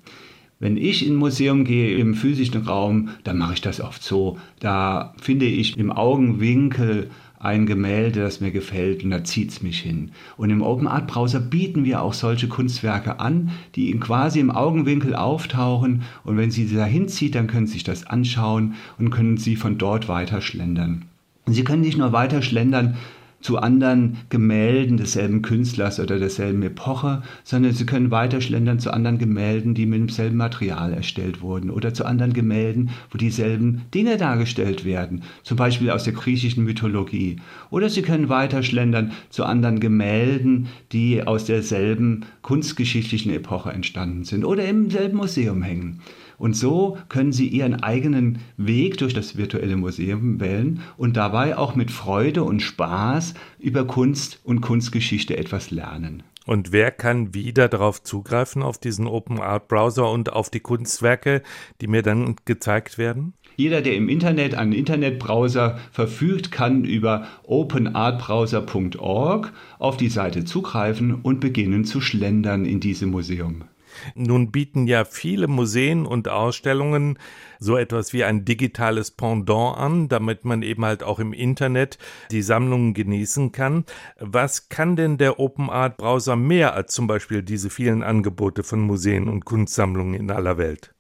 Wenn 0.61 0.77
ich 0.77 1.07
in 1.07 1.15
ein 1.15 1.19
Museum 1.19 1.65
gehe 1.65 1.97
im 1.97 2.15
physischen 2.15 2.63
Raum, 2.63 3.11
dann 3.23 3.39
mache 3.39 3.55
ich 3.55 3.61
das 3.61 3.81
oft 3.81 4.03
so. 4.03 4.39
Da 4.61 5.15
finde 5.21 5.47
ich 5.47 5.79
im 5.79 5.93
Augenwinkel 5.93 7.11
ein 7.41 7.67
Gemälde, 7.67 8.21
das 8.21 8.41
mir 8.41 8.51
gefällt 8.51 9.05
und 9.05 9.11
da 9.11 9.23
zieht 9.23 9.51
es 9.51 9.63
mich 9.63 9.81
hin. 9.81 10.11
Und 10.37 10.51
im 10.51 10.63
Open 10.63 10.89
Art 10.89 11.07
Browser 11.07 11.41
bieten 11.41 11.85
wir 11.85 12.03
auch 12.03 12.13
solche 12.13 12.49
Kunstwerke 12.49 13.21
an, 13.21 13.51
die 13.77 13.97
quasi 13.99 14.41
im 14.41 14.51
Augenwinkel 14.51 15.15
auftauchen 15.15 16.03
und 16.25 16.37
wenn 16.37 16.51
Sie 16.51 16.67
sie 16.67 16.77
da 16.77 16.85
hinzieht, 16.85 17.35
dann 17.35 17.47
können 17.47 17.67
Sie 17.67 17.75
sich 17.75 17.85
das 17.85 18.07
anschauen 18.07 18.75
und 18.99 19.11
können 19.11 19.37
Sie 19.37 19.57
von 19.57 19.79
dort 19.79 20.09
weiter 20.09 20.41
schlendern. 20.41 21.05
Sie 21.47 21.65
können 21.65 21.83
nicht 21.83 21.97
nur 21.97 22.13
weiter 22.13 22.43
schlendern, 22.43 22.97
zu 23.41 23.59
anderen 23.59 24.19
Gemälden 24.31 24.97
desselben 24.97 25.43
Künstlers 25.43 26.01
oder 26.01 26.19
derselben 26.19 26.63
Epoche, 26.63 27.23
sondern 27.45 27.73
sie 27.73 27.87
können 27.87 28.11
weiterschlendern 28.11 28.81
zu 28.81 28.91
anderen 28.91 29.19
Gemälden, 29.19 29.75
die 29.75 29.87
mit 29.87 30.01
demselben 30.01 30.37
Material 30.37 30.93
erstellt 30.93 31.41
wurden 31.41 31.71
oder 31.71 31.95
zu 31.95 32.05
anderen 32.05 32.33
Gemälden, 32.33 32.91
wo 33.11 33.19
dieselben 33.19 33.83
Dinge 33.95 34.17
dargestellt 34.17 34.85
werden, 34.85 35.23
zum 35.43 35.57
Beispiel 35.57 35.91
aus 35.91 36.05
der 36.05 36.15
griechischen 36.15 36.65
Mythologie. 36.65 37.37
Oder 37.71 37.89
sie 37.89 38.03
können 38.03 38.29
weiterschlendern 38.29 39.13
zu 39.31 39.45
anderen 39.45 39.81
Gemälden, 39.81 40.69
die 40.93 41.27
aus 41.27 41.45
derselben 41.45 42.27
kunstgeschichtlichen 42.43 43.33
Epoche 43.33 43.71
entstanden 43.71 44.25
sind 44.25 44.45
oder 44.45 44.65
im 44.67 44.91
selben 44.91 45.17
Museum 45.17 45.63
hängen. 45.63 46.01
Und 46.39 46.55
so 46.55 46.97
können 47.09 47.33
Sie 47.33 47.49
Ihren 47.49 47.83
eigenen 47.83 48.39
Weg 48.57 48.99
durch 48.99 49.13
das 49.13 49.37
virtuelle 49.37 49.77
Museum 49.77 50.41
wählen 50.41 50.81
und 50.97 51.17
dabei 51.17 51.57
auch 51.57 51.75
mit 51.75 51.91
Freude 51.91 52.45
und 52.45 52.61
Spaß 52.61 53.35
über 53.59 53.87
Kunst 53.87 54.41
und 54.45 54.61
Kunstgeschichte 54.61 55.37
etwas 55.37 55.71
lernen. 55.71 56.23
Und 56.47 56.73
wer 56.73 56.91
kann 56.91 57.35
wieder 57.35 57.69
darauf 57.69 58.03
zugreifen, 58.03 58.63
auf 58.63 58.79
diesen 58.79 59.07
Open 59.07 59.39
Art 59.39 59.69
Browser 59.69 60.11
und 60.11 60.33
auf 60.33 60.49
die 60.49 60.61
Kunstwerke, 60.61 61.43
die 61.83 61.89
mir 61.89 62.01
dann 62.01 62.37
gezeigt 62.47 62.97
werden? 62.97 63.35
Jeder, 63.57 63.83
der 63.83 63.97
im 63.97 64.09
Internet 64.09 64.55
einen 64.55 64.73
Internetbrowser 64.73 65.79
verfügt, 65.93 66.51
kann 66.51 66.85
über 66.85 67.27
openartbrowser.org 67.43 69.53
auf 69.79 69.99
die 69.99 70.09
Seite 70.09 70.47
zugreifen 70.47 71.17
und 71.17 71.41
beginnen 71.41 71.85
zu 71.85 72.01
schlendern 72.01 72.65
in 72.65 72.81
diesem 72.81 73.11
Museum. 73.11 73.65
Nun 74.15 74.51
bieten 74.51 74.87
ja 74.87 75.05
viele 75.05 75.49
Museen 75.49 76.07
und 76.07 76.29
Ausstellungen 76.29 77.19
so 77.59 77.77
etwas 77.77 78.13
wie 78.13 78.25
ein 78.25 78.45
digitales 78.45 79.11
Pendant 79.11 79.77
an, 79.77 80.09
damit 80.09 80.45
man 80.45 80.63
eben 80.63 80.85
halt 80.85 81.03
auch 81.03 81.19
im 81.19 81.33
Internet 81.33 81.99
die 82.31 82.43
Sammlungen 82.43 82.95
genießen 82.95 83.53
kann. 83.53 83.85
Was 84.19 84.69
kann 84.69 84.97
denn 84.97 85.19
der 85.19 85.41
Open 85.41 85.71
Art 85.71 85.97
Browser 85.97 86.37
mehr 86.37 86.75
als 86.75 86.95
zum 86.95 87.07
Beispiel 87.07 87.43
diese 87.43 87.71
vielen 87.71 88.03
Angebote 88.03 88.63
von 88.63 88.81
Museen 88.81 89.29
und 89.29 89.45
Kunstsammlungen 89.45 90.15
in 90.15 90.31
aller 90.31 90.59
Welt? 90.59 90.95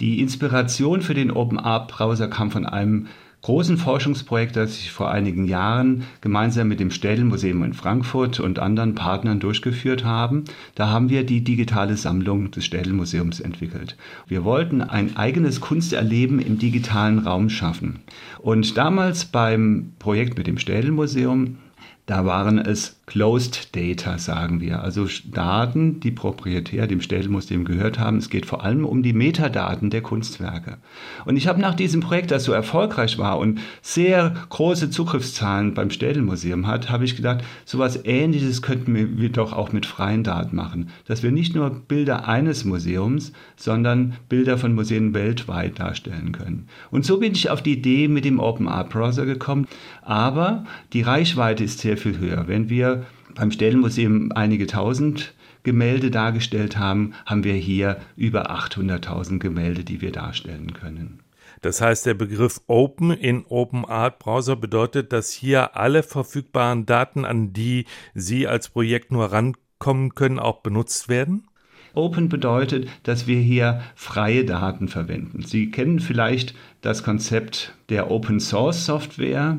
Die 0.00 0.20
Inspiration 0.20 1.02
für 1.02 1.14
den 1.14 1.30
Open 1.30 1.58
Art 1.58 1.90
Browser 1.90 2.28
kam 2.28 2.50
von 2.50 2.66
einem 2.66 3.08
großen 3.42 3.76
Forschungsprojekt, 3.76 4.54
das 4.54 4.78
ich 4.78 4.92
vor 4.92 5.10
einigen 5.10 5.46
Jahren 5.46 6.04
gemeinsam 6.20 6.68
mit 6.68 6.78
dem 6.78 6.92
Städelmuseum 6.92 7.64
in 7.64 7.74
Frankfurt 7.74 8.38
und 8.38 8.60
anderen 8.60 8.94
Partnern 8.94 9.40
durchgeführt 9.40 10.04
haben. 10.04 10.44
Da 10.76 10.88
haben 10.88 11.10
wir 11.10 11.26
die 11.26 11.42
digitale 11.42 11.96
Sammlung 11.96 12.52
des 12.52 12.64
Städelmuseums 12.64 13.40
entwickelt. 13.40 13.96
Wir 14.28 14.44
wollten 14.44 14.80
ein 14.80 15.16
eigenes 15.16 15.60
Kunsterleben 15.60 16.38
im 16.38 16.58
digitalen 16.58 17.18
Raum 17.18 17.50
schaffen. 17.50 18.00
Und 18.38 18.76
damals 18.76 19.24
beim 19.24 19.92
Projekt 19.98 20.38
mit 20.38 20.46
dem 20.46 20.58
Städelmuseum 20.58 21.58
da 22.06 22.26
waren 22.26 22.58
es 22.58 23.00
Closed 23.06 23.76
Data, 23.76 24.18
sagen 24.18 24.60
wir, 24.60 24.82
also 24.82 25.06
Daten, 25.30 26.00
die 26.00 26.10
proprietär 26.10 26.86
dem 26.86 27.00
Städelmuseum 27.00 27.64
gehört 27.64 27.98
haben. 27.98 28.16
Es 28.16 28.30
geht 28.30 28.46
vor 28.46 28.64
allem 28.64 28.84
um 28.84 29.02
die 29.02 29.12
Metadaten 29.12 29.90
der 29.90 30.00
Kunstwerke. 30.00 30.78
Und 31.26 31.36
ich 31.36 31.46
habe 31.46 31.60
nach 31.60 31.74
diesem 31.74 32.00
Projekt, 32.00 32.30
das 32.30 32.44
so 32.44 32.52
erfolgreich 32.52 33.18
war 33.18 33.38
und 33.38 33.60
sehr 33.82 34.34
große 34.48 34.90
Zugriffszahlen 34.90 35.74
beim 35.74 35.90
Städelmuseum 35.90 36.66
hat, 36.66 36.90
habe 36.90 37.04
ich 37.04 37.16
gedacht, 37.16 37.44
so 37.64 37.78
etwas 37.78 38.04
Ähnliches 38.04 38.62
könnten 38.62 39.18
wir 39.18 39.28
doch 39.30 39.52
auch 39.52 39.72
mit 39.72 39.86
freien 39.86 40.24
Daten 40.24 40.56
machen. 40.56 40.88
Dass 41.06 41.22
wir 41.22 41.30
nicht 41.30 41.54
nur 41.54 41.70
Bilder 41.70 42.26
eines 42.26 42.64
Museums, 42.64 43.32
sondern 43.56 44.14
Bilder 44.28 44.58
von 44.58 44.74
Museen 44.74 45.12
weltweit 45.12 45.78
darstellen 45.78 46.32
können. 46.32 46.66
Und 46.90 47.04
so 47.04 47.18
bin 47.18 47.32
ich 47.32 47.50
auf 47.50 47.62
die 47.62 47.74
Idee 47.74 48.08
mit 48.08 48.24
dem 48.24 48.40
Open 48.40 48.68
Art 48.68 48.90
Browser 48.90 49.26
gekommen. 49.26 49.68
Aber 50.02 50.64
die 50.92 51.02
Reichweite 51.02 51.64
ist 51.64 51.78
sehr 51.78 51.96
viel 51.96 52.18
höher. 52.18 52.48
Wenn 52.48 52.68
wir 52.68 53.06
beim 53.34 53.50
Stellenmuseum 53.50 54.32
einige 54.32 54.66
tausend 54.66 55.32
Gemälde 55.62 56.10
dargestellt 56.10 56.76
haben, 56.76 57.14
haben 57.24 57.44
wir 57.44 57.54
hier 57.54 57.98
über 58.16 58.50
800.000 58.50 59.38
Gemälde, 59.38 59.84
die 59.84 60.00
wir 60.00 60.12
darstellen 60.12 60.72
können. 60.72 61.20
Das 61.60 61.80
heißt, 61.80 62.06
der 62.06 62.14
Begriff 62.14 62.60
Open 62.66 63.12
in 63.12 63.44
Open 63.48 63.84
Art 63.84 64.18
Browser 64.18 64.56
bedeutet, 64.56 65.12
dass 65.12 65.30
hier 65.30 65.76
alle 65.76 66.02
verfügbaren 66.02 66.86
Daten, 66.86 67.24
an 67.24 67.52
die 67.52 67.86
Sie 68.14 68.48
als 68.48 68.68
Projekt 68.68 69.12
nur 69.12 69.26
rankommen 69.26 70.14
können, 70.16 70.40
auch 70.40 70.62
benutzt 70.62 71.08
werden? 71.08 71.46
Open 71.94 72.28
bedeutet, 72.28 72.88
dass 73.04 73.26
wir 73.26 73.38
hier 73.38 73.82
freie 73.94 74.44
Daten 74.44 74.88
verwenden. 74.88 75.42
Sie 75.42 75.70
kennen 75.70 76.00
vielleicht 76.00 76.54
das 76.80 77.04
Konzept 77.04 77.74
der 77.90 78.10
Open 78.10 78.40
Source 78.40 78.86
Software 78.86 79.58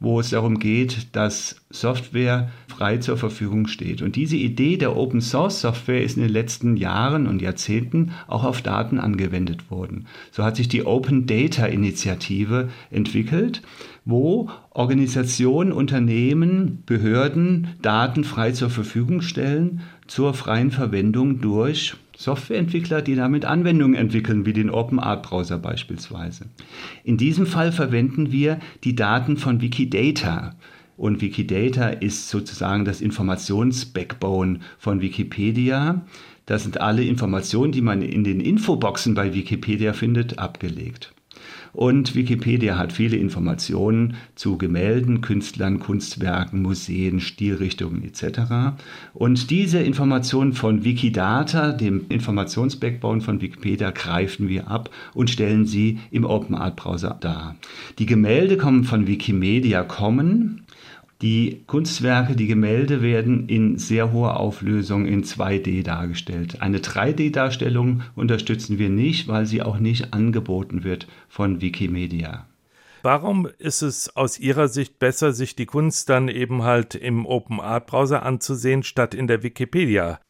wo 0.00 0.20
es 0.20 0.30
darum 0.30 0.58
geht, 0.58 1.14
dass 1.16 1.56
Software 1.70 2.50
frei 2.68 2.98
zur 2.98 3.16
Verfügung 3.16 3.66
steht. 3.66 4.00
Und 4.00 4.14
diese 4.14 4.36
Idee 4.36 4.76
der 4.76 4.96
Open 4.96 5.20
Source 5.20 5.60
Software 5.60 6.02
ist 6.02 6.16
in 6.16 6.22
den 6.22 6.32
letzten 6.32 6.76
Jahren 6.76 7.26
und 7.26 7.42
Jahrzehnten 7.42 8.12
auch 8.28 8.44
auf 8.44 8.62
Daten 8.62 8.98
angewendet 8.98 9.70
worden. 9.70 10.06
So 10.30 10.44
hat 10.44 10.56
sich 10.56 10.68
die 10.68 10.86
Open 10.86 11.26
Data 11.26 11.66
Initiative 11.66 12.68
entwickelt, 12.90 13.62
wo 14.04 14.48
Organisationen, 14.70 15.72
Unternehmen, 15.72 16.82
Behörden 16.86 17.68
Daten 17.82 18.22
frei 18.22 18.52
zur 18.52 18.70
Verfügung 18.70 19.20
stellen 19.20 19.80
zur 20.06 20.32
freien 20.32 20.70
Verwendung 20.70 21.40
durch 21.40 21.96
Softwareentwickler, 22.18 23.00
die 23.00 23.14
damit 23.14 23.44
Anwendungen 23.44 23.94
entwickeln, 23.94 24.44
wie 24.44 24.52
den 24.52 24.70
Open 24.70 24.98
Art 24.98 25.22
Browser 25.22 25.56
beispielsweise. 25.56 26.46
In 27.04 27.16
diesem 27.16 27.46
Fall 27.46 27.70
verwenden 27.70 28.32
wir 28.32 28.58
die 28.82 28.96
Daten 28.96 29.36
von 29.36 29.60
Wikidata. 29.60 30.56
Und 30.96 31.20
Wikidata 31.20 31.90
ist 31.90 32.28
sozusagen 32.28 32.84
das 32.84 33.00
Informationsbackbone 33.00 34.58
von 34.78 35.00
Wikipedia. 35.00 36.04
Da 36.46 36.58
sind 36.58 36.80
alle 36.80 37.04
Informationen, 37.04 37.70
die 37.70 37.82
man 37.82 38.02
in 38.02 38.24
den 38.24 38.40
Infoboxen 38.40 39.14
bei 39.14 39.32
Wikipedia 39.32 39.92
findet, 39.92 40.40
abgelegt. 40.40 41.12
Und 41.78 42.16
Wikipedia 42.16 42.76
hat 42.76 42.92
viele 42.92 43.16
Informationen 43.18 44.16
zu 44.34 44.58
Gemälden, 44.58 45.20
Künstlern, 45.20 45.78
Kunstwerken, 45.78 46.60
Museen, 46.60 47.20
Stilrichtungen 47.20 48.02
etc. 48.02 48.74
Und 49.14 49.48
diese 49.50 49.78
Informationen 49.78 50.54
von 50.54 50.82
Wikidata, 50.82 51.70
dem 51.70 52.06
Informationsbackbone 52.08 53.20
von 53.20 53.40
Wikipedia, 53.40 53.92
greifen 53.92 54.48
wir 54.48 54.66
ab 54.66 54.90
und 55.14 55.30
stellen 55.30 55.66
sie 55.66 56.00
im 56.10 56.24
Open 56.24 56.56
Art 56.56 56.74
Browser 56.74 57.16
dar. 57.20 57.54
Die 58.00 58.06
Gemälde 58.06 58.56
kommen 58.56 58.82
von 58.82 59.06
Wikimedia 59.06 59.84
kommen 59.84 60.64
die 61.20 61.64
Kunstwerke, 61.66 62.36
die 62.36 62.46
Gemälde 62.46 63.02
werden 63.02 63.48
in 63.48 63.76
sehr 63.76 64.12
hoher 64.12 64.38
Auflösung 64.38 65.06
in 65.06 65.24
2D 65.24 65.82
dargestellt. 65.82 66.62
Eine 66.62 66.78
3D-Darstellung 66.78 68.02
unterstützen 68.14 68.78
wir 68.78 68.88
nicht, 68.88 69.26
weil 69.26 69.44
sie 69.44 69.62
auch 69.62 69.78
nicht 69.78 70.14
angeboten 70.14 70.84
wird 70.84 71.08
von 71.28 71.60
Wikimedia. 71.60 72.46
Warum 73.02 73.48
ist 73.58 73.82
es 73.82 74.16
aus 74.16 74.38
Ihrer 74.38 74.68
Sicht 74.68 74.98
besser, 74.98 75.32
sich 75.32 75.56
die 75.56 75.66
Kunst 75.66 76.08
dann 76.08 76.28
eben 76.28 76.62
halt 76.62 76.94
im 76.94 77.26
Open 77.26 77.60
Art 77.60 77.86
Browser 77.86 78.22
anzusehen, 78.24 78.82
statt 78.82 79.14
in 79.14 79.26
der 79.26 79.42
Wikipedia? 79.42 80.20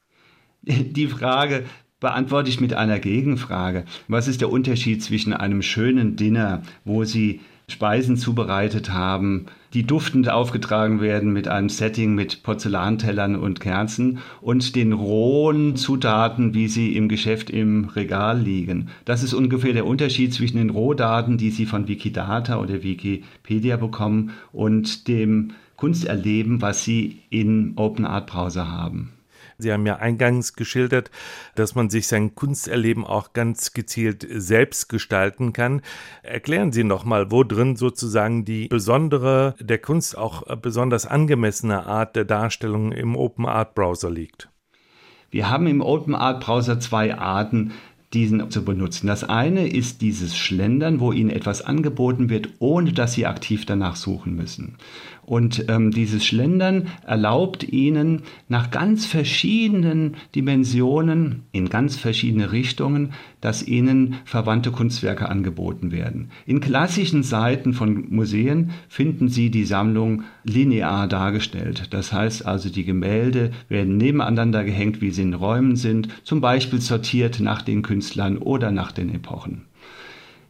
Die 0.62 1.06
Frage 1.06 1.64
beantworte 2.00 2.50
ich 2.50 2.60
mit 2.60 2.74
einer 2.74 2.98
Gegenfrage. 2.98 3.84
Was 4.06 4.28
ist 4.28 4.40
der 4.40 4.50
Unterschied 4.50 5.02
zwischen 5.02 5.32
einem 5.32 5.62
schönen 5.62 6.16
Dinner, 6.16 6.62
wo 6.84 7.04
Sie 7.04 7.40
Speisen 7.68 8.16
zubereitet 8.16 8.90
haben, 8.90 9.46
die 9.74 9.84
duftend 9.84 10.30
aufgetragen 10.30 11.00
werden 11.00 11.32
mit 11.32 11.48
einem 11.48 11.68
Setting 11.68 12.14
mit 12.14 12.42
Porzellantellern 12.42 13.36
und 13.36 13.60
Kerzen 13.60 14.18
und 14.40 14.76
den 14.76 14.92
rohen 14.92 15.76
Zutaten, 15.76 16.54
wie 16.54 16.68
sie 16.68 16.96
im 16.96 17.08
Geschäft 17.08 17.50
im 17.50 17.86
Regal 17.86 18.40
liegen. 18.40 18.88
Das 19.04 19.22
ist 19.22 19.34
ungefähr 19.34 19.72
der 19.72 19.86
Unterschied 19.86 20.32
zwischen 20.32 20.58
den 20.58 20.70
Rohdaten, 20.70 21.36
die 21.36 21.50
Sie 21.50 21.66
von 21.66 21.88
Wikidata 21.88 22.58
oder 22.58 22.82
Wikipedia 22.82 23.76
bekommen 23.76 24.30
und 24.52 25.08
dem 25.08 25.52
Kunsterleben, 25.76 26.60
was 26.60 26.84
Sie 26.84 27.20
in 27.30 27.74
Open 27.76 28.04
Art 28.04 28.26
Browser 28.26 28.70
haben. 28.70 29.12
Sie 29.60 29.72
haben 29.72 29.86
ja 29.86 29.96
eingangs 29.96 30.54
geschildert, 30.54 31.10
dass 31.56 31.74
man 31.74 31.90
sich 31.90 32.06
sein 32.06 32.36
Kunsterleben 32.36 33.04
auch 33.04 33.32
ganz 33.32 33.72
gezielt 33.72 34.24
selbst 34.30 34.88
gestalten 34.88 35.52
kann. 35.52 35.82
Erklären 36.22 36.70
Sie 36.70 36.84
nochmal, 36.84 37.32
wo 37.32 37.42
drin 37.42 37.74
sozusagen 37.74 38.44
die 38.44 38.68
besondere, 38.68 39.56
der 39.58 39.78
Kunst 39.78 40.16
auch 40.16 40.42
besonders 40.58 41.06
angemessene 41.06 41.86
Art 41.86 42.14
der 42.14 42.24
Darstellung 42.24 42.92
im 42.92 43.16
Open 43.16 43.46
Art 43.46 43.74
Browser 43.74 44.10
liegt. 44.10 44.48
Wir 45.30 45.50
haben 45.50 45.66
im 45.66 45.80
Open 45.80 46.14
Art 46.14 46.44
Browser 46.44 46.78
zwei 46.78 47.18
Arten, 47.18 47.72
diesen 48.14 48.50
zu 48.50 48.64
benutzen. 48.64 49.06
Das 49.06 49.24
eine 49.24 49.68
ist 49.68 50.00
dieses 50.00 50.36
Schlendern, 50.36 51.00
wo 51.00 51.12
Ihnen 51.12 51.30
etwas 51.30 51.62
angeboten 51.62 52.30
wird, 52.30 52.48
ohne 52.58 52.92
dass 52.92 53.12
Sie 53.12 53.26
aktiv 53.26 53.66
danach 53.66 53.96
suchen 53.96 54.34
müssen. 54.34 54.76
Und 55.28 55.66
ähm, 55.68 55.90
dieses 55.90 56.24
Schlendern 56.24 56.86
erlaubt 57.06 57.62
ihnen 57.62 58.22
nach 58.48 58.70
ganz 58.70 59.04
verschiedenen 59.04 60.16
Dimensionen, 60.34 61.42
in 61.52 61.68
ganz 61.68 61.96
verschiedene 61.96 62.50
Richtungen, 62.50 63.12
dass 63.42 63.62
ihnen 63.62 64.14
verwandte 64.24 64.70
Kunstwerke 64.70 65.28
angeboten 65.28 65.92
werden. 65.92 66.30
In 66.46 66.60
klassischen 66.60 67.22
Seiten 67.22 67.74
von 67.74 68.06
Museen 68.08 68.70
finden 68.88 69.28
Sie 69.28 69.50
die 69.50 69.66
Sammlung 69.66 70.22
linear 70.44 71.06
dargestellt. 71.08 71.88
Das 71.90 72.10
heißt 72.10 72.46
also, 72.46 72.70
die 72.70 72.84
Gemälde 72.84 73.50
werden 73.68 73.98
nebeneinander 73.98 74.64
gehängt, 74.64 75.02
wie 75.02 75.10
sie 75.10 75.22
in 75.22 75.34
Räumen 75.34 75.76
sind, 75.76 76.08
zum 76.24 76.40
Beispiel 76.40 76.80
sortiert 76.80 77.38
nach 77.38 77.60
den 77.60 77.82
Künstlern 77.82 78.38
oder 78.38 78.70
nach 78.70 78.92
den 78.92 79.14
Epochen. 79.14 79.67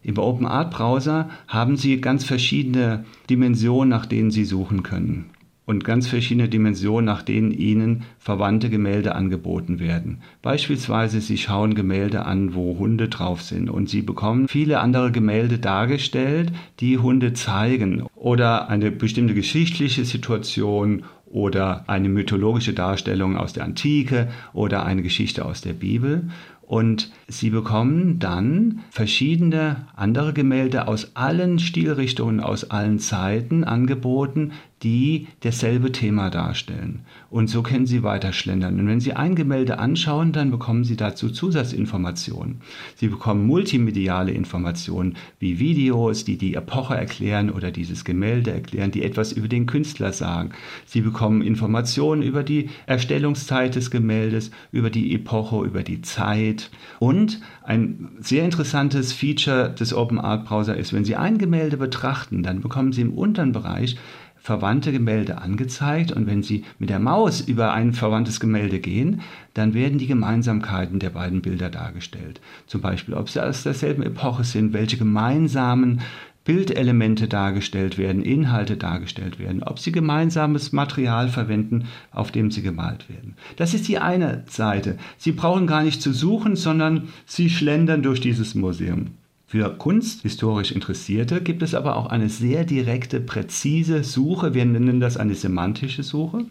Im 0.09 0.17
Open 0.17 0.47
Art 0.47 0.71
Browser 0.71 1.29
haben 1.49 1.77
Sie 1.77 2.01
ganz 2.01 2.25
verschiedene 2.25 3.05
Dimensionen, 3.29 3.91
nach 3.91 4.07
denen 4.07 4.31
Sie 4.31 4.47
suchen 4.47 4.83
können. 4.83 5.27
Und 5.67 5.85
ganz 5.85 6.07
verschiedene 6.07 6.49
Dimensionen, 6.49 7.05
nach 7.05 7.21
denen 7.21 7.51
Ihnen 7.51 8.05
verwandte 8.19 8.71
Gemälde 8.71 9.15
angeboten 9.15 9.81
werden. 9.81 10.23
Beispielsweise 10.41 11.21
Sie 11.21 11.37
schauen 11.37 11.75
Gemälde 11.75 12.25
an, 12.25 12.55
wo 12.55 12.79
Hunde 12.79 13.09
drauf 13.09 13.43
sind 13.43 13.69
und 13.69 13.91
Sie 13.91 14.01
bekommen 14.01 14.49
viele 14.49 14.81
andere 14.81 15.13
Gemälde 15.13 15.59
dargestellt, 15.59 16.53
die 16.81 16.97
Hunde 16.97 17.35
zeigen. 17.35 18.05
Oder 18.15 18.71
eine 18.71 18.91
bestimmte 18.91 19.35
geschichtliche 19.35 20.07
Situation 20.07 21.03
oder 21.27 21.85
eine 21.87 22.09
mythologische 22.09 22.73
Darstellung 22.73 23.37
aus 23.37 23.53
der 23.53 23.65
Antike 23.65 24.29
oder 24.55 24.87
eine 24.87 25.03
Geschichte 25.03 25.45
aus 25.45 25.61
der 25.61 25.75
Bibel. 25.75 26.31
Und 26.69 27.11
sie 27.29 27.49
bekommen 27.49 28.19
dann 28.19 28.81
verschiedene 28.91 29.87
andere 29.97 30.35
Gemälde 30.35 30.87
aus 30.87 31.17
allen 31.17 31.59
Stilrichtungen, 31.59 32.41
aus 32.41 32.71
allen 32.71 32.99
Zeiten 32.99 33.65
angeboten, 33.65 34.53
die 34.83 35.27
dasselbe 35.41 35.93
Thema 35.93 36.31
darstellen. 36.31 37.01
Und 37.31 37.49
so 37.49 37.63
können 37.63 37.87
Sie 37.87 38.03
weiter 38.03 38.33
schlendern. 38.33 38.79
Und 38.79 38.87
wenn 38.87 39.01
Sie 39.01 39.13
ein 39.13 39.35
Gemälde 39.35 39.79
anschauen, 39.79 40.33
dann 40.33 40.51
bekommen 40.51 40.85
Sie 40.85 40.97
dazu 40.97 41.31
Zusatzinformationen. 41.31 42.61
Sie 42.97 43.09
bekommen 43.09 43.47
multimediale 43.47 44.33
Informationen 44.33 45.17
wie 45.39 45.59
Videos, 45.59 46.25
die 46.25 46.39
die 46.39 46.55
Epoche 46.55 46.97
erklären 46.97 47.51
oder 47.51 47.71
dieses 47.71 48.05
Gemälde 48.05 48.53
erklären, 48.53 48.91
die 48.91 49.03
etwas 49.03 49.33
über 49.33 49.49
den 49.49 49.67
Künstler 49.67 50.13
sagen. 50.13 50.51
Sie 50.87 51.01
bekommen 51.01 51.43
Informationen 51.43 52.23
über 52.23 52.43
die 52.43 52.71
Erstellungszeit 52.87 53.75
des 53.75 53.91
Gemäldes, 53.91 54.51
über 54.73 54.91
die 54.91 55.15
Epoche, 55.15 55.65
über 55.65 55.83
die 55.83 56.03
Zeit. 56.03 56.71
Und 56.99 57.41
ein 57.65 58.09
sehr 58.21 58.45
interessantes 58.45 59.13
Feature 59.13 59.71
des 59.71 59.93
Open 59.93 60.19
Art 60.19 60.47
Browser 60.47 60.77
ist, 60.77 60.93
wenn 60.93 61.05
Sie 61.05 61.17
ein 61.17 61.39
Gemälde 61.39 61.77
betrachten, 61.77 62.43
dann 62.43 62.61
bekommen 62.61 62.93
Sie 62.93 63.03
im 63.03 63.13
unteren 63.13 63.53
Bereich 63.53 63.97
verwandte 64.41 64.93
Gemälde 64.93 65.39
angezeigt 65.39 66.13
und 66.13 66.27
wenn 66.27 66.43
Sie 66.43 66.65
mit 66.79 66.91
der 66.91 66.99
Maus 66.99 67.41
über 67.41 67.73
ein 67.73 67.93
verwandtes 67.93 68.41
Gemälde 68.41 68.79
gehen, 68.79 69.21
dann 69.55 69.75
werden 69.75 69.99
die 69.99 70.07
Gemeinsamkeiten 70.07 70.99
der 70.99 71.11
beiden 71.11 71.43
Bilder 71.43 71.71
dargestellt. 71.71 72.41
Zum 72.67 72.81
Beispiel, 72.81 73.15
ob 73.15 73.29
sie 73.29 73.43
aus 73.43 73.63
derselben 73.63 74.03
Epoche 74.03 74.45
sind, 74.45 74.73
welche 74.73 74.97
gemeinsamen 74.97 76.01
Bildelemente 76.49 77.29
dargestellt 77.29 77.99
werden, 77.99 78.23
Inhalte 78.23 78.79
dargestellt 78.79 79.39
werden, 79.39 79.63
ob 79.63 79.79
sie 79.79 79.93
gemeinsames 79.93 80.73
Material 80.73 81.29
verwenden, 81.29 81.85
auf 82.11 82.33
dem 82.33 82.51
sie 82.51 82.63
gemalt 82.63 83.11
werden. 83.11 83.37
Das 83.57 83.75
ist 83.75 83.87
die 83.87 83.99
eine 83.99 84.45
Seite. 84.49 84.97
Sie 85.19 85.33
brauchen 85.33 85.67
gar 85.67 85.83
nicht 85.83 86.01
zu 86.01 86.11
suchen, 86.15 86.57
sondern 86.57 87.09
sie 87.27 87.51
schlendern 87.51 88.03
durch 88.03 88.23
dieses 88.23 88.55
Museum. 88.55 89.18
Für 89.51 89.71
kunsthistorisch 89.71 90.73
Interessierte 90.73 91.41
gibt 91.41 91.63
es 91.63 91.75
aber 91.75 91.97
auch 91.97 92.09
eine 92.09 92.29
sehr 92.29 92.65
direkte, 92.65 93.19
präzise 93.19 94.05
Suche. 94.05 94.53
Wir 94.53 94.67
nennen 94.67 95.01
das 95.01 95.17
eine 95.17 95.35
semantische 95.35 96.03
Suche, 96.03 96.45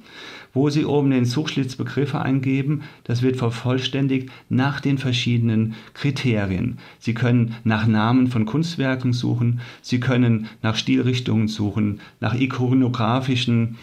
wo 0.52 0.72
Sie 0.72 0.84
oben 0.84 1.12
den 1.12 1.26
Suchschlitz 1.26 1.76
Begriffe 1.76 2.20
eingeben. 2.20 2.82
Das 3.04 3.22
wird 3.22 3.38
vervollständigt 3.38 4.30
nach 4.50 4.82
den 4.82 4.98
verschiedenen 4.98 5.76
Kriterien. 5.94 6.80
Sie 6.98 7.14
können 7.14 7.54
nach 7.64 7.86
Namen 7.86 8.30
von 8.30 8.48
Kunstwerken 8.48 9.14
suchen. 9.14 9.60
Sie 9.84 10.00
können 10.00 10.48
nach 10.64 10.76
Stilrichtungen 10.76 11.50
suchen, 11.50 12.00
nach 12.20 12.34
ikonografischen 12.34 13.78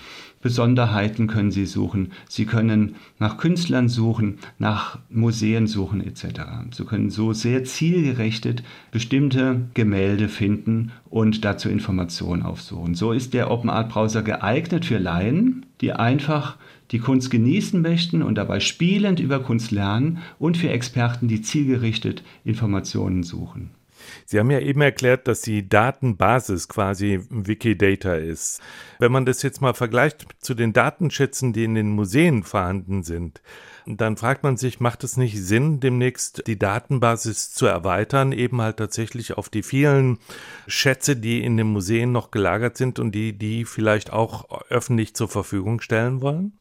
Besonderheiten 0.44 1.26
können 1.26 1.50
Sie 1.50 1.64
suchen. 1.64 2.12
Sie 2.28 2.44
können 2.44 2.96
nach 3.18 3.38
Künstlern 3.38 3.88
suchen, 3.88 4.40
nach 4.58 4.98
Museen 5.08 5.66
suchen 5.66 6.06
etc. 6.06 6.42
Sie 6.70 6.84
können 6.84 7.08
so 7.08 7.32
sehr 7.32 7.64
zielgerichtet 7.64 8.62
bestimmte 8.90 9.62
Gemälde 9.72 10.28
finden 10.28 10.92
und 11.08 11.46
dazu 11.46 11.70
Informationen 11.70 12.42
aufsuchen. 12.42 12.94
So 12.94 13.12
ist 13.12 13.32
der 13.32 13.50
Open 13.50 13.70
Art 13.70 13.88
Browser 13.88 14.22
geeignet 14.22 14.84
für 14.84 14.98
Laien, 14.98 15.64
die 15.80 15.94
einfach 15.94 16.58
die 16.90 16.98
Kunst 16.98 17.30
genießen 17.30 17.80
möchten 17.80 18.22
und 18.22 18.34
dabei 18.34 18.60
spielend 18.60 19.20
über 19.20 19.40
Kunst 19.40 19.70
lernen 19.70 20.18
und 20.38 20.58
für 20.58 20.68
Experten, 20.68 21.26
die 21.26 21.40
zielgerichtet 21.40 22.22
Informationen 22.44 23.22
suchen. 23.22 23.70
Sie 24.26 24.38
haben 24.38 24.50
ja 24.50 24.60
eben 24.60 24.80
erklärt, 24.80 25.28
dass 25.28 25.42
die 25.42 25.68
Datenbasis 25.68 26.68
quasi 26.68 27.20
Wikidata 27.30 28.14
ist. 28.14 28.60
Wenn 28.98 29.12
man 29.12 29.26
das 29.26 29.42
jetzt 29.42 29.60
mal 29.60 29.74
vergleicht 29.74 30.26
zu 30.40 30.54
den 30.54 30.72
Datenschätzen, 30.72 31.52
die 31.52 31.64
in 31.64 31.74
den 31.74 31.90
Museen 31.90 32.42
vorhanden 32.42 33.02
sind, 33.02 33.42
dann 33.86 34.16
fragt 34.16 34.42
man 34.42 34.56
sich, 34.56 34.80
macht 34.80 35.04
es 35.04 35.16
nicht 35.16 35.42
Sinn, 35.42 35.80
demnächst 35.80 36.46
die 36.46 36.58
Datenbasis 36.58 37.52
zu 37.52 37.66
erweitern, 37.66 38.32
eben 38.32 38.62
halt 38.62 38.78
tatsächlich 38.78 39.36
auf 39.36 39.50
die 39.50 39.62
vielen 39.62 40.18
Schätze, 40.66 41.16
die 41.16 41.44
in 41.44 41.56
den 41.56 41.66
Museen 41.66 42.10
noch 42.10 42.30
gelagert 42.30 42.76
sind 42.78 42.98
und 42.98 43.12
die 43.12 43.36
die 43.36 43.64
vielleicht 43.64 44.12
auch 44.12 44.62
öffentlich 44.70 45.14
zur 45.14 45.28
Verfügung 45.28 45.80
stellen 45.80 46.22
wollen? 46.22 46.58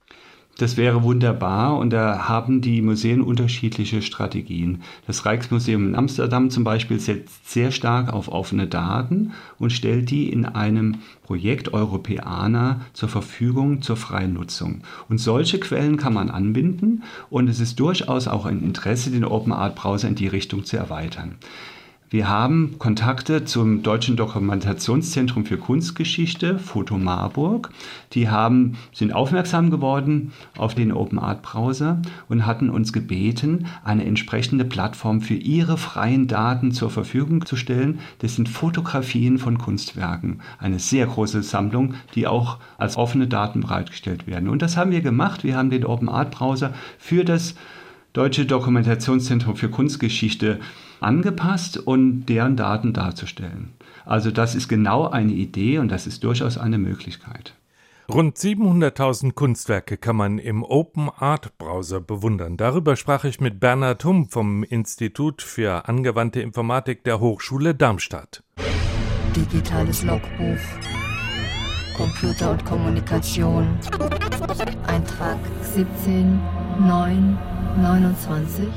Das 0.58 0.78
wäre 0.78 1.02
wunderbar 1.02 1.80
und 1.80 1.90
da 1.90 2.28
haben 2.28 2.62
die 2.62 2.84
Museen 2.84 3.22
unterschiedliche 3.22 4.04
Strategien. 4.04 4.84
Das 5.08 5.26
Rijksmuseum 5.26 5.88
in 5.88 5.96
Amsterdam 5.96 6.52
zum 6.52 6.64
Beispiel 6.64 7.00
setzt 7.00 7.50
sehr 7.50 7.72
stark 7.72 8.14
auf 8.14 8.28
offene 8.28 8.68
Daten 8.68 9.32
und 9.58 9.72
stellt 9.72 10.12
die 10.12 10.30
in 10.30 10.46
einem 10.46 11.00
Projekt 11.24 11.74
Europäer 11.74 12.82
zur 12.94 13.10
Verfügung 13.10 13.82
zur 13.82 13.98
freien 13.98 14.34
Nutzung. 14.34 14.82
Und 15.10 15.18
solche 15.18 15.60
Quellen 15.60 15.98
kann 15.98 16.14
man 16.14 16.30
anbinden 16.30 17.02
und 17.32 17.50
es 17.50 17.60
ist 17.60 17.80
durchaus 17.80 18.28
auch 18.28 18.46
ein 18.46 18.62
Interesse, 18.62 19.10
den 19.10 19.26
Open 19.26 19.54
Art 19.54 19.76
Browser 19.76 20.08
in 20.08 20.16
die 20.16 20.28
Richtung 20.28 20.66
zu 20.66 20.78
erweitern. 20.78 21.36
Wir 22.14 22.30
haben 22.30 22.76
Kontakte 22.78 23.44
zum 23.44 23.82
Deutschen 23.82 24.16
Dokumentationszentrum 24.16 25.48
für 25.48 25.58
Kunstgeschichte, 25.58 26.60
Foto 26.60 27.00
Marburg. 27.00 27.72
Die 28.12 28.30
haben, 28.30 28.78
sind 28.94 29.16
aufmerksam 29.16 29.72
geworden 29.72 30.32
auf 30.56 30.76
den 30.76 30.92
Open 30.92 31.18
Art 31.18 31.42
Browser 31.42 32.04
und 32.30 32.46
hatten 32.46 32.70
uns 32.70 32.94
gebeten, 32.94 33.66
eine 33.84 34.06
entsprechende 34.06 34.64
Plattform 34.64 35.22
für 35.22 35.34
ihre 35.34 35.76
freien 35.80 36.28
Daten 36.28 36.72
zur 36.72 36.92
Verfügung 36.92 37.48
zu 37.48 37.56
stellen. 37.56 37.98
Das 38.20 38.36
sind 38.36 38.48
Fotografien 38.48 39.40
von 39.40 39.58
Kunstwerken. 39.58 40.42
Eine 40.60 40.78
sehr 40.78 41.08
große 41.08 41.42
Sammlung, 41.42 41.96
die 42.14 42.28
auch 42.28 42.60
als 42.78 42.96
offene 42.96 43.26
Daten 43.26 43.62
bereitgestellt 43.62 44.28
werden. 44.28 44.50
Und 44.50 44.62
das 44.62 44.78
haben 44.78 44.92
wir 44.92 45.02
gemacht. 45.02 45.44
Wir 45.44 45.58
haben 45.58 45.72
den 45.72 45.84
Open 45.84 46.10
Art 46.10 46.30
Browser 46.30 46.76
für 47.00 47.26
das 47.26 47.56
Deutsche 48.14 48.46
Dokumentationszentrum 48.46 49.56
für 49.56 49.70
Kunstgeschichte 49.70 50.60
angepasst 51.04 51.78
und 51.78 52.26
deren 52.26 52.56
Daten 52.56 52.94
darzustellen. 52.94 53.74
Also 54.06 54.32
das 54.32 54.56
ist 54.56 54.68
genau 54.68 55.08
eine 55.08 55.34
Idee 55.34 55.78
und 55.78 55.90
das 55.90 56.08
ist 56.08 56.24
durchaus 56.24 56.58
eine 56.58 56.78
Möglichkeit. 56.78 57.54
Rund 58.12 58.36
700.000 58.36 59.32
Kunstwerke 59.32 59.96
kann 59.96 60.18
man 60.18 60.38
im 60.38 60.64
Open 60.64 61.10
Art 61.10 61.58
Browser 61.58 62.02
bewundern. 62.02 62.58
Darüber 62.58 62.98
sprach 62.98 63.24
ich 63.24 63.40
mit 63.40 63.62
Bernhard 63.62 64.04
Humm 64.04 64.28
vom 64.28 64.64
Institut 64.64 65.42
für 65.42 65.88
angewandte 65.88 66.42
Informatik 66.42 67.06
der 67.06 67.22
Hochschule 67.22 67.74
Darmstadt. 67.74 68.44
Digitales 69.36 70.04
Logbuch. 70.04 70.60
Computer 71.96 72.52
und 72.52 72.66
Kommunikation. 72.66 73.80
Eintrag 74.88 75.38
17 75.62 76.42
9 76.80 77.38
29. 77.78 78.68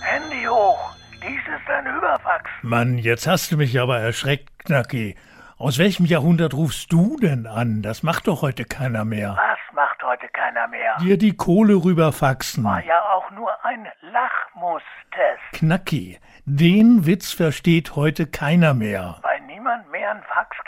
Handy 0.00 0.44
hoch. 0.46 0.78
Dies 1.22 1.40
ist 1.54 1.61
ein 1.72 1.86
Überfax. 1.86 2.50
Mann, 2.62 2.98
jetzt 2.98 3.26
hast 3.26 3.52
du 3.52 3.56
mich 3.56 3.80
aber 3.80 3.98
erschreckt, 3.98 4.48
Knacki. 4.64 5.16
Aus 5.58 5.78
welchem 5.78 6.06
Jahrhundert 6.06 6.54
rufst 6.54 6.92
du 6.92 7.16
denn 7.18 7.46
an? 7.46 7.82
Das 7.82 8.02
macht 8.02 8.26
doch 8.26 8.42
heute 8.42 8.64
keiner 8.64 9.04
mehr. 9.04 9.36
Was 9.38 9.74
macht 9.76 10.02
heute 10.02 10.26
keiner 10.28 10.66
mehr? 10.66 10.96
Dir 11.00 11.16
die 11.16 11.36
Kohle 11.36 11.74
rüberfaxen. 11.74 12.64
War 12.64 12.84
ja 12.84 13.00
auch 13.14 13.30
nur 13.30 13.64
ein 13.64 13.86
Lachmustest. 14.00 15.52
Knacki, 15.52 16.18
den 16.46 17.06
Witz 17.06 17.30
versteht 17.30 17.94
heute 17.94 18.26
keiner 18.26 18.74
mehr. 18.74 19.20
Weil 19.22 19.40
niemand 19.42 19.88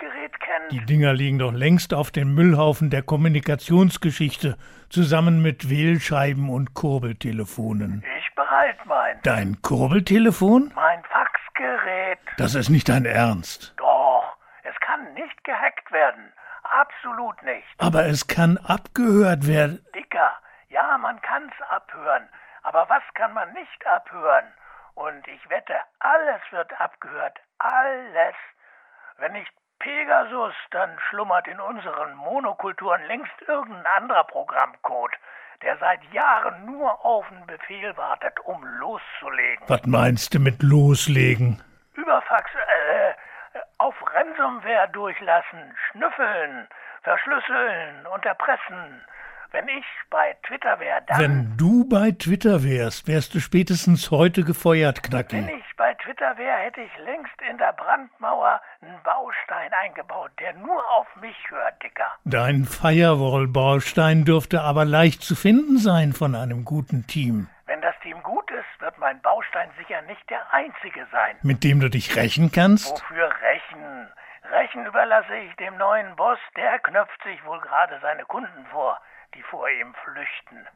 Faxgerät 0.05 0.41
kennt. 0.41 0.73
Die 0.73 0.85
Dinger 0.85 1.13
liegen 1.13 1.39
doch 1.39 1.53
längst 1.53 1.95
auf 1.95 2.11
dem 2.11 2.35
Müllhaufen 2.35 2.91
der 2.91 3.03
Kommunikationsgeschichte, 3.03 4.57
zusammen 4.89 5.43
mit 5.43 5.71
Wählscheiben 5.71 6.51
und 6.51 6.75
Kurbeltelefonen. 6.75 8.05
Ich 8.19 8.35
bereit 8.35 8.77
mein. 8.87 9.19
Dein 9.23 9.63
Kurbeltelefon? 9.63 10.73
Mein 10.75 11.03
Faxgerät. 11.05 12.19
Das 12.37 12.55
ist 12.55 12.69
nicht 12.69 12.89
dein 12.89 13.05
Ernst. 13.05 13.75
Doch, 13.77 14.37
es 14.63 14.75
kann 14.81 15.13
nicht 15.15 15.45
gehackt 15.45 15.91
werden. 15.93 16.33
Absolut 16.63 17.43
nicht. 17.43 17.67
Aber 17.79 18.07
es 18.07 18.27
kann 18.27 18.59
abgehört 18.59 19.47
werden. 19.47 19.85
Dicker, 19.95 20.33
ja, 20.69 20.99
man 20.99 21.21
kann's 21.23 21.55
abhören. 21.71 22.29
Aber 22.63 22.87
was 22.89 23.03
kann 23.15 23.33
man 23.35 23.53
nicht 23.53 23.87
abhören? 23.87 24.45
Und 24.95 25.27
ich 25.29 25.51
wette, 25.51 25.75
alles 25.99 26.41
wird 26.51 26.81
abgehört. 26.81 27.39
Alles. 27.59 28.35
Wenn 29.19 29.33
nicht 29.33 29.53
Pegasus, 29.85 30.55
dann 30.71 30.89
schlummert 31.11 31.47
in 31.47 31.61
unseren 31.61 32.15
Monokulturen 32.15 33.03
längst 33.07 33.35
irgendein 33.47 33.85
anderer 33.97 34.25
Programmcode, 34.25 35.13
der 35.63 35.77
seit 35.77 36.03
Jahren 36.11 36.65
nur 36.65 37.05
auf 37.05 37.31
einen 37.31 37.47
Befehl 37.47 37.95
wartet, 37.95 38.33
um 38.47 38.65
loszulegen. 38.65 39.63
Was 39.69 39.85
meinst 39.85 40.33
du 40.33 40.39
mit 40.41 40.63
loslegen? 40.63 41.63
Überfax, 41.93 42.51
äh, 42.55 43.61
auf 43.77 43.95
Ransomware 44.15 44.89
durchlassen, 44.91 45.77
schnüffeln, 45.91 46.67
verschlüsseln 47.03 48.07
und 48.07 48.25
erpressen. 48.25 49.05
Wenn 49.53 49.69
ich 49.69 49.85
bei 50.11 50.35
Twitter 50.47 50.81
wäre, 50.81 51.03
dann. 51.07 51.21
Wenn 51.21 51.57
du 51.59 51.89
bei 51.89 52.11
Twitter 52.11 52.65
wärst, 52.65 53.07
wärst 53.07 53.35
du 53.35 53.41
spätestens 53.41 54.11
heute 54.11 54.43
gefeuert, 54.45 55.03
Knacki. 55.03 55.37
Wenn 55.37 55.59
ich 55.59 55.77
bei 55.77 55.94
Twitter 56.05 56.37
wäre, 56.37 56.59
hätte 56.59 56.81
ich 56.81 56.91
längst 56.99 57.35
in 57.51 57.59
der 57.59 57.73
Brandmauer 57.73 58.61
einen 58.83 59.01
Baustein 59.03 59.71
eingebaut, 59.83 60.31
der 60.39 60.53
nur 60.55 60.79
auf 60.97 61.07
mich 61.21 61.37
hört, 61.49 61.83
Dicker. 61.83 62.07
Dein 62.25 62.65
Firewall-Baustein 62.65 64.25
dürfte 64.25 64.61
aber 64.61 64.85
leicht 64.85 65.23
zu 65.23 65.35
finden 65.35 65.79
sein 65.79 66.13
von 66.13 66.35
einem 66.35 66.65
guten 66.65 67.07
Team. 67.07 67.49
Wenn 67.67 67.81
das 67.81 67.95
Team 68.03 68.23
gut 68.23 68.51
ist, 68.51 68.81
wird 68.81 68.99
mein 68.99 69.21
Baustein 69.23 69.71
sicher 69.79 70.03
nicht 70.03 70.29
der 70.29 70.53
einzige 70.53 71.07
sein. 71.11 71.37
Mit 71.43 71.65
dem 71.65 71.81
du 71.81 71.89
dich 71.89 72.15
rächen 72.15 72.53
kannst? 72.53 72.93
Wofür 72.93 73.33
rächen? 73.43 74.09
Rächen 74.53 74.85
überlasse 74.87 75.35
ich 75.37 75.57
dem 75.57 75.77
neuen 75.79 76.15
Boss, 76.17 76.39
der 76.57 76.79
knöpft 76.81 77.23
sich 77.25 77.43
wohl 77.47 77.61
gerade 77.61 77.99
seine 78.03 78.25
Kunden 78.25 78.67
vor 78.71 79.01
die 79.35 79.43
vor 79.43 79.69
ihm 79.69 79.95
flüchten. 80.05 80.67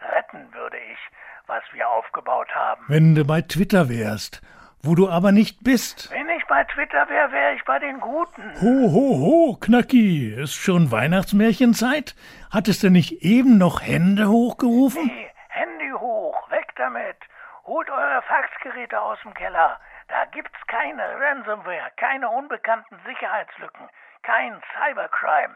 Retten 0.00 0.52
würde 0.52 0.76
ich, 0.76 0.98
was 1.46 1.62
wir 1.72 1.88
aufgebaut 1.88 2.48
haben. 2.54 2.84
Wenn 2.88 3.14
du 3.14 3.24
bei 3.24 3.42
Twitter 3.42 3.88
wärst, 3.88 4.42
wo 4.82 4.94
du 4.94 5.08
aber 5.08 5.32
nicht 5.32 5.64
bist. 5.64 6.10
Wenn 6.10 6.28
ich 6.30 6.46
bei 6.46 6.64
Twitter 6.64 7.08
wäre, 7.08 7.32
wäre 7.32 7.54
ich 7.54 7.64
bei 7.64 7.78
den 7.78 8.00
Guten. 8.00 8.54
Ho, 8.60 8.92
ho, 8.92 9.18
ho, 9.18 9.56
Knacki, 9.60 10.34
ist 10.34 10.54
schon 10.54 10.90
Weihnachtsmärchenzeit? 10.90 12.14
Hattest 12.52 12.82
du 12.82 12.90
nicht 12.90 13.22
eben 13.22 13.58
noch 13.58 13.82
Hände 13.82 14.28
hochgerufen? 14.28 15.06
Nee, 15.06 15.30
Handy 15.48 15.90
hoch, 15.92 16.50
weg 16.50 16.72
damit. 16.76 17.16
Holt 17.64 17.90
eure 17.90 18.22
Faxgeräte 18.22 19.00
aus 19.00 19.18
dem 19.22 19.34
Keller. 19.34 19.78
Da 20.08 20.24
gibt's 20.32 20.58
keine 20.68 21.02
Ransomware, 21.20 21.90
keine 21.96 22.30
unbekannten 22.30 22.98
Sicherheitslücken, 23.04 23.88
kein 24.22 24.60
Cybercrime. 24.72 25.54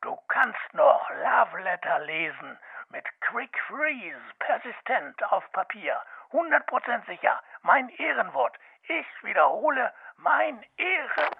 Du 0.00 0.16
kannst 0.28 0.72
noch 0.72 1.10
Love 1.10 1.62
Letter 1.62 1.98
lesen 2.00 2.58
mit 2.90 3.04
Quick 3.20 3.56
Freeze, 3.68 4.20
persistent 4.38 5.22
auf 5.30 5.44
Papier. 5.52 5.96
100% 6.32 7.06
sicher. 7.06 7.40
Mein 7.64 7.88
Ehrenwort. 7.90 8.56
Ich 8.88 9.06
wiederhole, 9.24 9.92
mein 10.16 10.60
Ehren. 10.76 11.30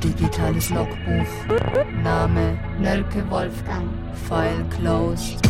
Digitales 0.00 0.70
Logbuch. 0.70 1.26
Name 2.02 2.58
Nölke 2.80 3.30
Wolfgang. 3.30 3.88
File 4.28 4.64
closed. 4.70 5.40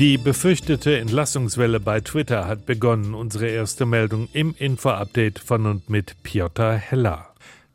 Die 0.00 0.16
befürchtete 0.16 0.96
Entlassungswelle 0.96 1.78
bei 1.78 2.00
Twitter 2.00 2.46
hat 2.46 2.64
begonnen. 2.64 3.12
Unsere 3.12 3.48
erste 3.48 3.84
Meldung 3.84 4.30
im 4.32 4.54
Info-Update 4.58 5.38
von 5.38 5.66
und 5.66 5.90
mit 5.90 6.16
Piotr 6.22 6.72
Heller. 6.72 7.29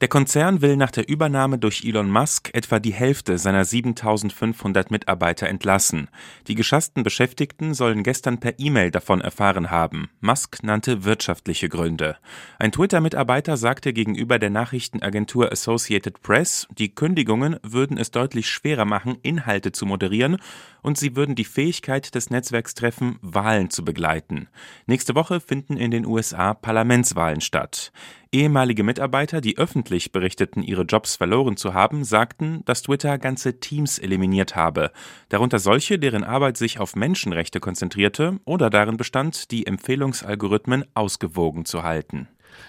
Der 0.05 0.09
Konzern 0.09 0.61
will 0.61 0.77
nach 0.77 0.91
der 0.91 1.09
Übernahme 1.09 1.57
durch 1.57 1.83
Elon 1.83 2.11
Musk 2.11 2.51
etwa 2.53 2.77
die 2.77 2.93
Hälfte 2.93 3.39
seiner 3.39 3.65
7500 3.65 4.91
Mitarbeiter 4.91 5.47
entlassen. 5.47 6.09
Die 6.47 6.53
geschassten 6.53 7.01
Beschäftigten 7.01 7.73
sollen 7.73 8.03
gestern 8.03 8.39
per 8.39 8.59
E-Mail 8.59 8.91
davon 8.91 9.19
erfahren 9.19 9.71
haben. 9.71 10.11
Musk 10.21 10.61
nannte 10.61 11.05
wirtschaftliche 11.05 11.69
Gründe. 11.69 12.17
Ein 12.59 12.71
Twitter-Mitarbeiter 12.71 13.57
sagte 13.57 13.93
gegenüber 13.93 14.37
der 14.37 14.51
Nachrichtenagentur 14.51 15.51
Associated 15.51 16.21
Press, 16.21 16.67
die 16.77 16.93
Kündigungen 16.93 17.57
würden 17.63 17.97
es 17.97 18.11
deutlich 18.11 18.47
schwerer 18.47 18.85
machen, 18.85 19.17
Inhalte 19.23 19.71
zu 19.71 19.87
moderieren 19.87 20.37
und 20.83 20.99
sie 20.99 21.15
würden 21.15 21.33
die 21.33 21.45
Fähigkeit 21.45 22.13
des 22.13 22.29
Netzwerks 22.29 22.75
treffen, 22.75 23.17
Wahlen 23.23 23.71
zu 23.71 23.83
begleiten. 23.83 24.49
Nächste 24.85 25.15
Woche 25.15 25.39
finden 25.39 25.77
in 25.77 25.89
den 25.89 26.05
USA 26.05 26.53
Parlamentswahlen 26.53 27.41
statt. 27.41 27.91
Ehemalige 28.31 28.83
Mitarbeiter, 28.83 29.41
die 29.41 29.57
öffentlich 29.57 30.11
berichteten, 30.11 30.61
ihre 30.61 30.83
Jobs 30.83 31.15
verloren 31.15 31.57
zu 31.57 31.73
haben, 31.73 32.03
sagten, 32.03 32.61
dass 32.65 32.81
Twitter 32.81 33.17
ganze 33.17 33.59
Teams 33.59 33.99
eliminiert 33.99 34.55
habe, 34.55 34.91
darunter 35.29 35.59
solche, 35.59 35.99
deren 35.99 36.23
Arbeit 36.23 36.57
sich 36.57 36.79
auf 36.79 36.95
Menschenrechte 36.95 37.59
konzentrierte 37.59 38.39
oder 38.45 38.69
darin 38.69 38.97
bestand, 38.97 39.51
die 39.51 39.67
Empfehlungsalgorithmen 39.67 40.85
ausgewogen 40.93 41.65
zu 41.65 41.83
halten. 41.83 42.27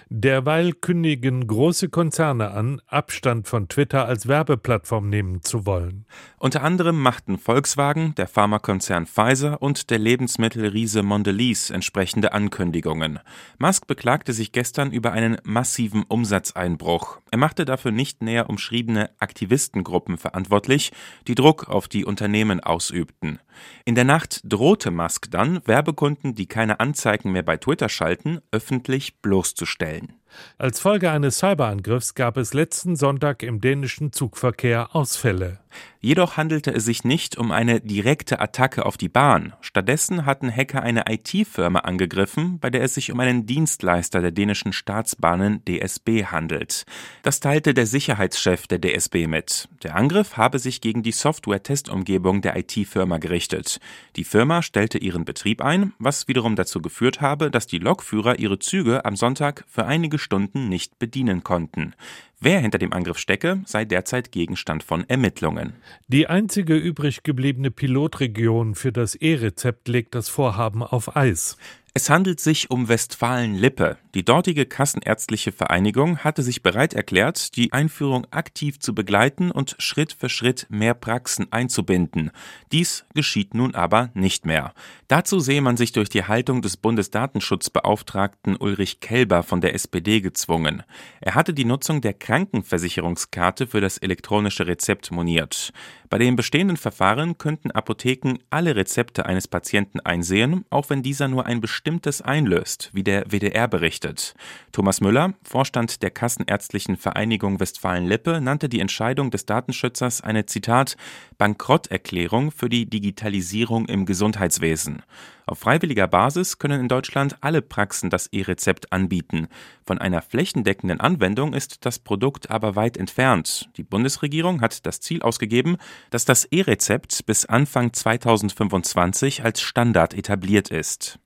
Derweil 0.09 0.73
kündigen 0.73 1.47
große 1.47 1.89
Konzerne 1.89 2.51
an, 2.51 2.81
Abstand 2.87 3.47
von 3.47 3.67
Twitter 3.67 4.05
als 4.05 4.27
Werbeplattform 4.27 5.09
nehmen 5.09 5.43
zu 5.43 5.65
wollen. 5.65 6.05
Unter 6.37 6.63
anderem 6.63 7.01
machten 7.01 7.37
Volkswagen, 7.37 8.15
der 8.15 8.27
Pharmakonzern 8.27 9.05
Pfizer 9.05 9.61
und 9.61 9.89
der 9.89 9.99
Lebensmittelriese 9.99 11.03
Mondelez 11.03 11.69
entsprechende 11.69 12.33
Ankündigungen. 12.33 13.19
Musk 13.57 13.87
beklagte 13.87 14.33
sich 14.33 14.51
gestern 14.51 14.91
über 14.91 15.11
einen 15.11 15.37
massiven 15.43 16.03
Umsatzeinbruch. 16.03 17.19
Er 17.31 17.37
machte 17.37 17.65
dafür 17.65 17.91
nicht 17.91 18.21
näher 18.21 18.49
umschriebene 18.49 19.09
Aktivistengruppen 19.19 20.17
verantwortlich, 20.17 20.91
die 21.27 21.35
Druck 21.35 21.67
auf 21.67 21.87
die 21.87 22.05
Unternehmen 22.05 22.59
ausübten. 22.59 23.39
In 23.85 23.95
der 23.95 24.03
Nacht 24.03 24.41
drohte 24.43 24.91
Musk 24.91 25.31
dann, 25.31 25.61
Werbekunden, 25.65 26.35
die 26.35 26.45
keine 26.45 26.79
Anzeigen 26.79 27.31
mehr 27.31 27.43
bei 27.43 27.57
Twitter 27.57 27.89
schalten, 27.89 28.39
öffentlich 28.51 29.21
bloßzustellen 29.21 29.76
stellen. 29.77 30.09
Als 30.57 30.79
Folge 30.79 31.11
eines 31.11 31.39
Cyberangriffs 31.39 32.15
gab 32.15 32.37
es 32.37 32.53
letzten 32.53 32.95
Sonntag 32.95 33.43
im 33.43 33.61
dänischen 33.61 34.11
Zugverkehr 34.11 34.95
Ausfälle. 34.95 35.59
Jedoch 35.99 36.37
handelte 36.37 36.71
es 36.71 36.85
sich 36.85 37.03
nicht 37.03 37.37
um 37.37 37.51
eine 37.51 37.81
direkte 37.81 38.39
Attacke 38.39 38.85
auf 38.85 38.97
die 38.97 39.09
Bahn. 39.09 39.53
Stattdessen 39.61 40.25
hatten 40.25 40.55
Hacker 40.55 40.83
eine 40.83 41.05
IT-Firma 41.09 41.79
angegriffen, 41.79 42.59
bei 42.59 42.69
der 42.69 42.83
es 42.83 42.93
sich 42.93 43.11
um 43.11 43.19
einen 43.19 43.45
Dienstleister 43.45 44.21
der 44.21 44.31
dänischen 44.31 44.73
Staatsbahnen 44.73 45.65
DSB 45.65 46.25
handelt. 46.25 46.85
Das 47.23 47.39
teilte 47.39 47.73
der 47.73 47.87
Sicherheitschef 47.87 48.67
der 48.67 48.79
DSB 48.79 49.27
mit. 49.27 49.67
Der 49.83 49.95
Angriff 49.95 50.37
habe 50.37 50.59
sich 50.59 50.81
gegen 50.81 51.01
die 51.01 51.11
Software-Testumgebung 51.11 52.41
der 52.41 52.55
IT-Firma 52.57 53.17
gerichtet. 53.17 53.79
Die 54.15 54.23
Firma 54.23 54.61
stellte 54.61 54.99
ihren 54.99 55.25
Betrieb 55.25 55.61
ein, 55.61 55.93
was 55.97 56.27
wiederum 56.27 56.55
dazu 56.55 56.81
geführt 56.81 57.21
habe, 57.21 57.49
dass 57.49 57.67
die 57.67 57.79
Lokführer 57.79 58.37
ihre 58.39 58.59
Züge 58.59 59.03
am 59.03 59.15
Sonntag 59.15 59.65
für 59.67 59.85
einige 59.85 60.19
Stunden 60.27 60.67
nicht 60.67 60.99
bedienen 60.99 61.41
konnten. 61.41 61.93
Wer 62.41 62.59
hinter 62.59 62.79
dem 62.79 62.91
Angriff 62.91 63.17
stecke, 63.17 63.61
sei 63.65 63.85
derzeit 63.85 64.33
Gegenstand 64.33 64.83
von 64.83 65.07
Ermittlungen. 65.07 65.71
Die 66.09 66.27
einzige 66.27 66.75
übrig 66.75 67.23
gebliebene 67.23 67.71
Pilotregion 67.71 68.75
für 68.75 68.91
das 68.91 69.15
E-Rezept 69.15 69.87
legt 69.87 70.15
das 70.15 70.27
Vorhaben 70.27 70.83
auf 70.83 71.15
Eis. 71.15 71.55
Es 71.97 72.11
handelt 72.11 72.39
sich 72.39 72.69
um 72.69 72.89
Westfalen-Lippe. 72.89 73.97
Die 74.13 74.23
dortige 74.23 74.67
Kassenärztliche 74.67 75.51
Vereinigung 75.51 76.19
hatte 76.19 76.43
sich 76.43 76.61
bereit 76.61 76.93
erklärt, 76.93 77.55
die 77.55 77.73
Einführung 77.73 78.27
aktiv 78.29 78.79
zu 78.79 78.93
begleiten 78.93 79.49
und 79.49 79.75
Schritt 79.79 80.13
für 80.13 80.29
Schritt 80.29 80.67
mehr 80.69 80.93
Praxen 80.93 81.51
einzubinden. 81.51 82.29
Dies 82.71 83.07
geschieht 83.15 83.55
nun 83.55 83.73
aber 83.73 84.11
nicht 84.13 84.45
mehr. 84.45 84.75
Dazu 85.07 85.39
sehe 85.39 85.61
man 85.61 85.75
sich 85.75 85.91
durch 85.91 86.09
die 86.09 86.25
Haltung 86.25 86.61
des 86.61 86.77
Bundesdatenschutzbeauftragten 86.77 88.57
Ulrich 88.57 88.99
Kelber 88.99 89.41
von 89.41 89.61
der 89.61 89.73
SPD 89.73 90.21
gezwungen. 90.21 90.83
Er 91.19 91.33
hatte 91.33 91.55
die 91.55 91.65
Nutzung 91.65 92.01
der 92.01 92.13
Krankenversicherungskarte 92.13 93.65
für 93.65 93.81
das 93.81 93.97
elektronische 93.97 94.67
Rezept 94.67 95.11
moniert. 95.11 95.73
Bei 96.09 96.19
dem 96.19 96.35
bestehenden 96.35 96.77
Verfahren 96.77 97.37
könnten 97.37 97.71
Apotheken 97.71 98.37
alle 98.49 98.75
Rezepte 98.75 99.25
eines 99.25 99.47
Patienten 99.47 99.99
einsehen, 99.99 100.63
auch 100.69 100.89
wenn 100.89 101.03
dieser 101.03 101.27
nur 101.27 101.45
ein 101.47 101.59
Bestimmtes 101.59 101.86
einlöst, 102.21 102.89
wie 102.93 103.03
der 103.03 103.31
WDR 103.31 103.67
berichtet. 103.67 104.35
Thomas 104.71 104.99
Müller, 104.99 105.33
Vorstand 105.43 106.03
der 106.03 106.11
Kassenärztlichen 106.11 106.97
Vereinigung 106.97 107.59
Westfalen-Lippe, 107.59 108.41
nannte 108.41 108.67
die 108.67 108.81
Entscheidung 108.81 109.31
des 109.31 109.45
Datenschützers 109.45 110.21
eine 110.21 110.45
Zitat 110.45 110.97
Bankrotterklärung 111.37 112.51
für 112.51 112.69
die 112.69 112.89
Digitalisierung 112.89 113.87
im 113.87 114.05
Gesundheitswesen. 114.05 115.03
Auf 115.47 115.59
freiwilliger 115.59 116.07
Basis 116.07 116.59
können 116.59 116.81
in 116.81 116.89
Deutschland 116.89 117.37
alle 117.39 117.61
Praxen 117.61 118.09
das 118.09 118.27
E-Rezept 118.27 118.91
anbieten. 118.91 119.47
Von 119.85 119.97
einer 119.97 120.21
flächendeckenden 120.21 120.99
Anwendung 120.99 121.53
ist 121.53 121.85
das 121.85 121.99
Produkt 121.99 122.51
aber 122.51 122.75
weit 122.75 122.97
entfernt. 122.97 123.69
Die 123.77 123.83
Bundesregierung 123.83 124.59
hat 124.59 124.85
das 124.85 124.99
Ziel 124.99 125.21
ausgegeben, 125.21 125.77
dass 126.09 126.25
das 126.25 126.43
E-Rezept 126.43 127.25
bis 127.25 127.45
Anfang 127.45 127.93
2025 127.93 129.45
als 129.45 129.61
Standard 129.61 130.13
etabliert 130.13 130.69
ist. 130.69 131.17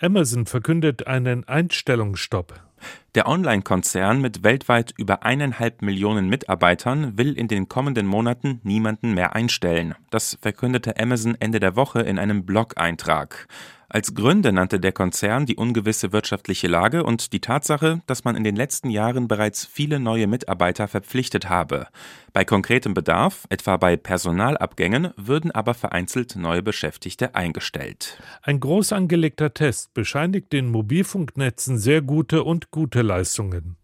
Amazon 0.00 0.46
verkündet 0.46 1.08
einen 1.08 1.48
Einstellungsstopp. 1.48 2.60
Der 3.16 3.26
Online-Konzern 3.26 4.20
mit 4.20 4.44
weltweit 4.44 4.94
über 4.96 5.24
eineinhalb 5.24 5.82
Millionen 5.82 6.28
Mitarbeitern 6.28 7.18
will 7.18 7.36
in 7.36 7.48
den 7.48 7.68
kommenden 7.68 8.06
Monaten 8.06 8.60
niemanden 8.62 9.14
mehr 9.14 9.34
einstellen. 9.34 9.96
Das 10.10 10.38
verkündete 10.40 10.96
Amazon 11.00 11.36
Ende 11.40 11.58
der 11.58 11.74
Woche 11.74 12.02
in 12.02 12.20
einem 12.20 12.46
Blog-Eintrag. 12.46 13.48
Als 13.90 14.14
Gründe 14.14 14.52
nannte 14.52 14.80
der 14.80 14.92
Konzern 14.92 15.46
die 15.46 15.56
ungewisse 15.56 16.12
wirtschaftliche 16.12 16.68
Lage 16.68 17.04
und 17.04 17.32
die 17.32 17.40
Tatsache, 17.40 18.02
dass 18.04 18.22
man 18.22 18.36
in 18.36 18.44
den 18.44 18.54
letzten 18.54 18.90
Jahren 18.90 19.28
bereits 19.28 19.64
viele 19.64 19.98
neue 19.98 20.26
Mitarbeiter 20.26 20.88
verpflichtet 20.88 21.48
habe. 21.48 21.86
Bei 22.34 22.44
konkretem 22.44 22.92
Bedarf, 22.92 23.46
etwa 23.48 23.78
bei 23.78 23.96
Personalabgängen, 23.96 25.14
würden 25.16 25.52
aber 25.52 25.72
vereinzelt 25.72 26.36
neue 26.36 26.62
Beschäftigte 26.62 27.34
eingestellt. 27.34 28.22
Ein 28.42 28.60
groß 28.60 28.92
angelegter 28.92 29.54
Test 29.54 29.94
bescheinigt 29.94 30.52
den 30.52 30.68
Mobilfunknetzen 30.68 31.78
sehr 31.78 32.02
gute 32.02 32.44
und 32.44 32.70
gute 32.70 33.00
Leistungen. 33.00 33.77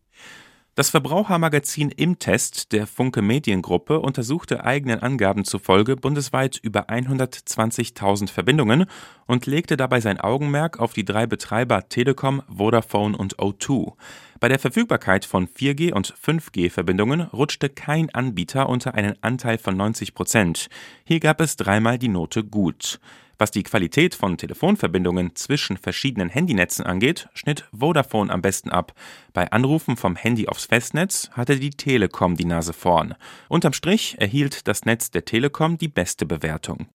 Das 0.76 0.90
Verbrauchermagazin 0.90 1.90
Im 1.90 2.18
Test 2.18 2.72
der 2.72 2.88
Funke 2.88 3.22
Mediengruppe 3.22 4.00
untersuchte 4.00 4.64
eigenen 4.64 4.98
Angaben 4.98 5.44
zufolge 5.44 5.94
bundesweit 5.94 6.58
über 6.60 6.88
120.000 6.88 8.28
Verbindungen 8.28 8.86
und 9.26 9.46
legte 9.46 9.76
dabei 9.76 10.00
sein 10.00 10.18
Augenmerk 10.18 10.80
auf 10.80 10.92
die 10.92 11.04
drei 11.04 11.28
Betreiber 11.28 11.88
Telekom, 11.88 12.42
Vodafone 12.48 13.16
und 13.16 13.36
O2. 13.36 13.92
Bei 14.40 14.48
der 14.48 14.58
Verfügbarkeit 14.58 15.24
von 15.24 15.46
4G 15.46 15.92
und 15.92 16.12
5G-Verbindungen 16.12 17.20
rutschte 17.20 17.68
kein 17.68 18.12
Anbieter 18.12 18.68
unter 18.68 18.94
einen 18.94 19.14
Anteil 19.22 19.58
von 19.58 19.76
90 19.76 20.12
Prozent. 20.12 20.68
Hier 21.04 21.20
gab 21.20 21.40
es 21.40 21.54
dreimal 21.54 21.98
die 22.00 22.08
Note 22.08 22.42
gut. 22.42 22.98
Was 23.38 23.50
die 23.50 23.64
Qualität 23.64 24.14
von 24.14 24.36
Telefonverbindungen 24.36 25.34
zwischen 25.34 25.76
verschiedenen 25.76 26.28
Handynetzen 26.28 26.86
angeht, 26.86 27.28
schnitt 27.34 27.68
Vodafone 27.72 28.32
am 28.32 28.42
besten 28.42 28.70
ab. 28.70 28.92
Bei 29.32 29.50
Anrufen 29.50 29.96
vom 29.96 30.14
Handy 30.14 30.46
aufs 30.46 30.66
Festnetz 30.66 31.30
hatte 31.32 31.58
die 31.58 31.70
Telekom 31.70 32.36
die 32.36 32.44
Nase 32.44 32.72
vorn. 32.72 33.14
Unterm 33.48 33.72
Strich 33.72 34.16
erhielt 34.18 34.68
das 34.68 34.84
Netz 34.84 35.10
der 35.10 35.24
Telekom 35.24 35.78
die 35.78 35.88
beste 35.88 36.26
Bewertung. 36.26 36.86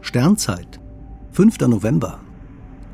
Sternzeit, 0.00 0.80
5. 1.32 1.60
November. 1.60 2.20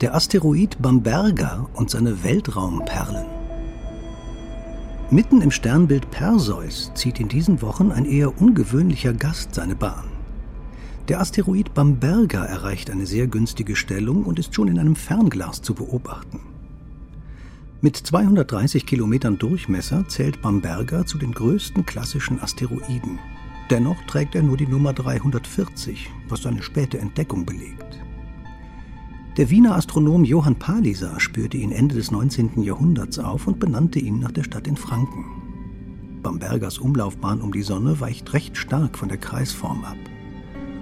Der 0.00 0.14
Asteroid 0.14 0.76
Bamberger 0.82 1.70
und 1.74 1.88
seine 1.88 2.24
Weltraumperlen. 2.24 3.26
Mitten 5.10 5.40
im 5.42 5.50
Sternbild 5.50 6.10
Perseus 6.10 6.90
zieht 6.94 7.20
in 7.20 7.28
diesen 7.28 7.62
Wochen 7.62 7.92
ein 7.92 8.04
eher 8.04 8.40
ungewöhnlicher 8.40 9.12
Gast 9.12 9.54
seine 9.54 9.76
Bahn. 9.76 10.13
Der 11.08 11.20
Asteroid 11.20 11.74
Bamberger 11.74 12.46
erreicht 12.46 12.90
eine 12.90 13.04
sehr 13.04 13.26
günstige 13.26 13.76
Stellung 13.76 14.24
und 14.24 14.38
ist 14.38 14.54
schon 14.54 14.68
in 14.68 14.78
einem 14.78 14.96
Fernglas 14.96 15.60
zu 15.60 15.74
beobachten. 15.74 16.40
Mit 17.82 17.98
230 17.98 18.86
Kilometern 18.86 19.36
Durchmesser 19.36 20.08
zählt 20.08 20.40
Bamberger 20.40 21.04
zu 21.04 21.18
den 21.18 21.32
größten 21.32 21.84
klassischen 21.84 22.40
Asteroiden. 22.40 23.18
Dennoch 23.68 24.00
trägt 24.06 24.34
er 24.34 24.42
nur 24.42 24.56
die 24.56 24.66
Nummer 24.66 24.94
340, 24.94 26.08
was 26.30 26.40
seine 26.40 26.62
späte 26.62 26.96
Entdeckung 26.96 27.44
belegt. 27.44 28.00
Der 29.36 29.50
Wiener 29.50 29.76
Astronom 29.76 30.24
Johann 30.24 30.56
Palisa 30.56 31.20
spürte 31.20 31.58
ihn 31.58 31.72
Ende 31.72 31.96
des 31.96 32.12
19. 32.12 32.62
Jahrhunderts 32.62 33.18
auf 33.18 33.46
und 33.46 33.60
benannte 33.60 33.98
ihn 33.98 34.20
nach 34.20 34.32
der 34.32 34.44
Stadt 34.44 34.66
in 34.66 34.78
Franken. 34.78 35.26
Bambergers 36.22 36.78
Umlaufbahn 36.78 37.42
um 37.42 37.52
die 37.52 37.62
Sonne 37.62 38.00
weicht 38.00 38.32
recht 38.32 38.56
stark 38.56 38.96
von 38.96 39.10
der 39.10 39.18
Kreisform 39.18 39.84
ab. 39.84 39.98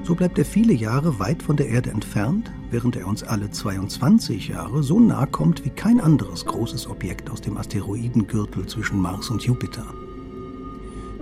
So 0.05 0.17
bleibt 0.17 0.37
er 0.38 0.45
viele 0.45 0.73
Jahre 0.73 1.21
weit 1.21 1.43
von 1.43 1.57
der 1.57 1.69
Erde 1.69 1.91
entfernt, 1.91 2.51
während 2.71 2.97
er 2.97 3.07
uns 3.07 3.23
alle 3.23 3.51
22 3.51 4.49
Jahre 4.49 4.83
so 4.83 4.99
nahe 4.99 5.29
kommt 5.29 5.65
wie 5.65 5.71
kein 5.71 6.01
anderes 6.01 6.45
großes 6.45 6.88
Objekt 6.88 7.31
aus 7.31 7.41
dem 7.41 7.57
Asteroidengürtel 7.57 8.67
zwischen 8.67 9.01
Mars 9.01 9.31
und 9.31 9.43
Jupiter. 9.43 9.87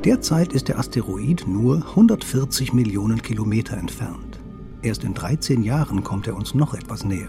Derzeit 0.05 0.55
ist 0.55 0.69
der 0.69 0.79
Asteroid 0.79 1.47
nur 1.47 1.77
140 1.77 2.73
Millionen 2.73 3.21
Kilometer 3.21 3.77
entfernt. 3.77 4.41
Erst 4.81 5.05
in 5.05 5.13
13 5.13 5.63
Jahren 5.63 6.03
kommt 6.03 6.27
er 6.27 6.35
uns 6.35 6.55
noch 6.55 6.73
etwas 6.73 7.05
näher. 7.05 7.29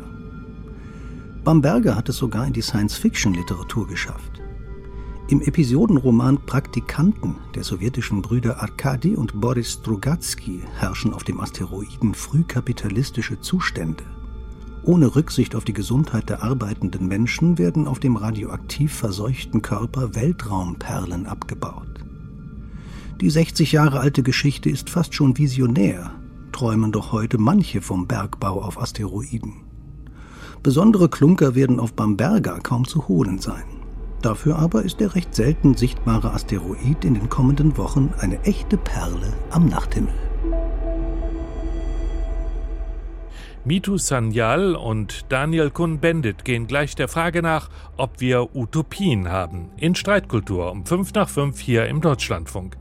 Bamberger 1.43 1.97
hat 1.97 2.07
es 2.07 2.15
sogar 2.15 2.47
in 2.47 2.53
die 2.53 2.61
Science-Fiction-Literatur 2.61 3.87
geschafft. 3.87 4.40
Im 5.31 5.41
Episodenroman 5.41 6.45
Praktikanten 6.45 7.37
der 7.55 7.63
sowjetischen 7.63 8.21
Brüder 8.21 8.61
Arkadi 8.61 9.15
und 9.15 9.39
Boris 9.39 9.71
Strugatsky 9.71 10.61
herrschen 10.77 11.13
auf 11.13 11.23
dem 11.23 11.39
Asteroiden 11.39 12.13
frühkapitalistische 12.13 13.39
Zustände. 13.39 14.03
Ohne 14.83 15.15
Rücksicht 15.15 15.55
auf 15.55 15.63
die 15.63 15.71
Gesundheit 15.71 16.27
der 16.27 16.43
arbeitenden 16.43 17.07
Menschen 17.07 17.57
werden 17.57 17.87
auf 17.87 18.01
dem 18.01 18.17
radioaktiv 18.17 18.93
verseuchten 18.93 19.61
Körper 19.61 20.15
Weltraumperlen 20.15 21.27
abgebaut. 21.27 22.03
Die 23.21 23.29
60 23.29 23.71
Jahre 23.71 24.01
alte 24.01 24.23
Geschichte 24.23 24.69
ist 24.69 24.89
fast 24.89 25.13
schon 25.13 25.37
visionär, 25.37 26.11
träumen 26.51 26.91
doch 26.91 27.13
heute 27.13 27.37
manche 27.37 27.79
vom 27.79 28.05
Bergbau 28.05 28.61
auf 28.61 28.81
Asteroiden. 28.81 29.53
Besondere 30.61 31.07
Klunker 31.07 31.55
werden 31.55 31.79
auf 31.79 31.93
Bamberga 31.93 32.59
kaum 32.59 32.85
zu 32.85 33.07
holen 33.07 33.39
sein. 33.39 33.80
Dafür 34.21 34.59
aber 34.59 34.83
ist 34.83 34.99
der 34.99 35.15
recht 35.15 35.33
selten 35.33 35.75
sichtbare 35.75 36.31
Asteroid 36.31 37.03
in 37.03 37.15
den 37.15 37.29
kommenden 37.29 37.77
Wochen 37.77 38.13
eine 38.19 38.39
echte 38.43 38.77
Perle 38.77 39.33
am 39.49 39.65
Nachthimmel. 39.65 40.13
Mitu 43.63 43.97
Sanyal 43.97 44.75
und 44.75 45.25
Daniel 45.29 45.69
Kuhn-Bendit 45.69 46.45
gehen 46.45 46.65
gleich 46.65 46.95
der 46.95 47.07
Frage 47.07 47.43
nach, 47.43 47.69
ob 47.95 48.19
wir 48.19 48.55
Utopien 48.55 49.29
haben. 49.29 49.69
In 49.77 49.93
Streitkultur 49.93 50.71
um 50.71 50.85
5 50.85 51.13
nach 51.13 51.29
5 51.29 51.59
hier 51.59 51.85
im 51.85 52.01
Deutschlandfunk. 52.01 52.75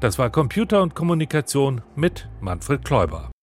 Das 0.00 0.18
war 0.18 0.30
Computer 0.30 0.82
und 0.82 0.96
Kommunikation 0.96 1.82
mit 1.94 2.28
Manfred 2.40 2.84
Kläuber. 2.84 3.34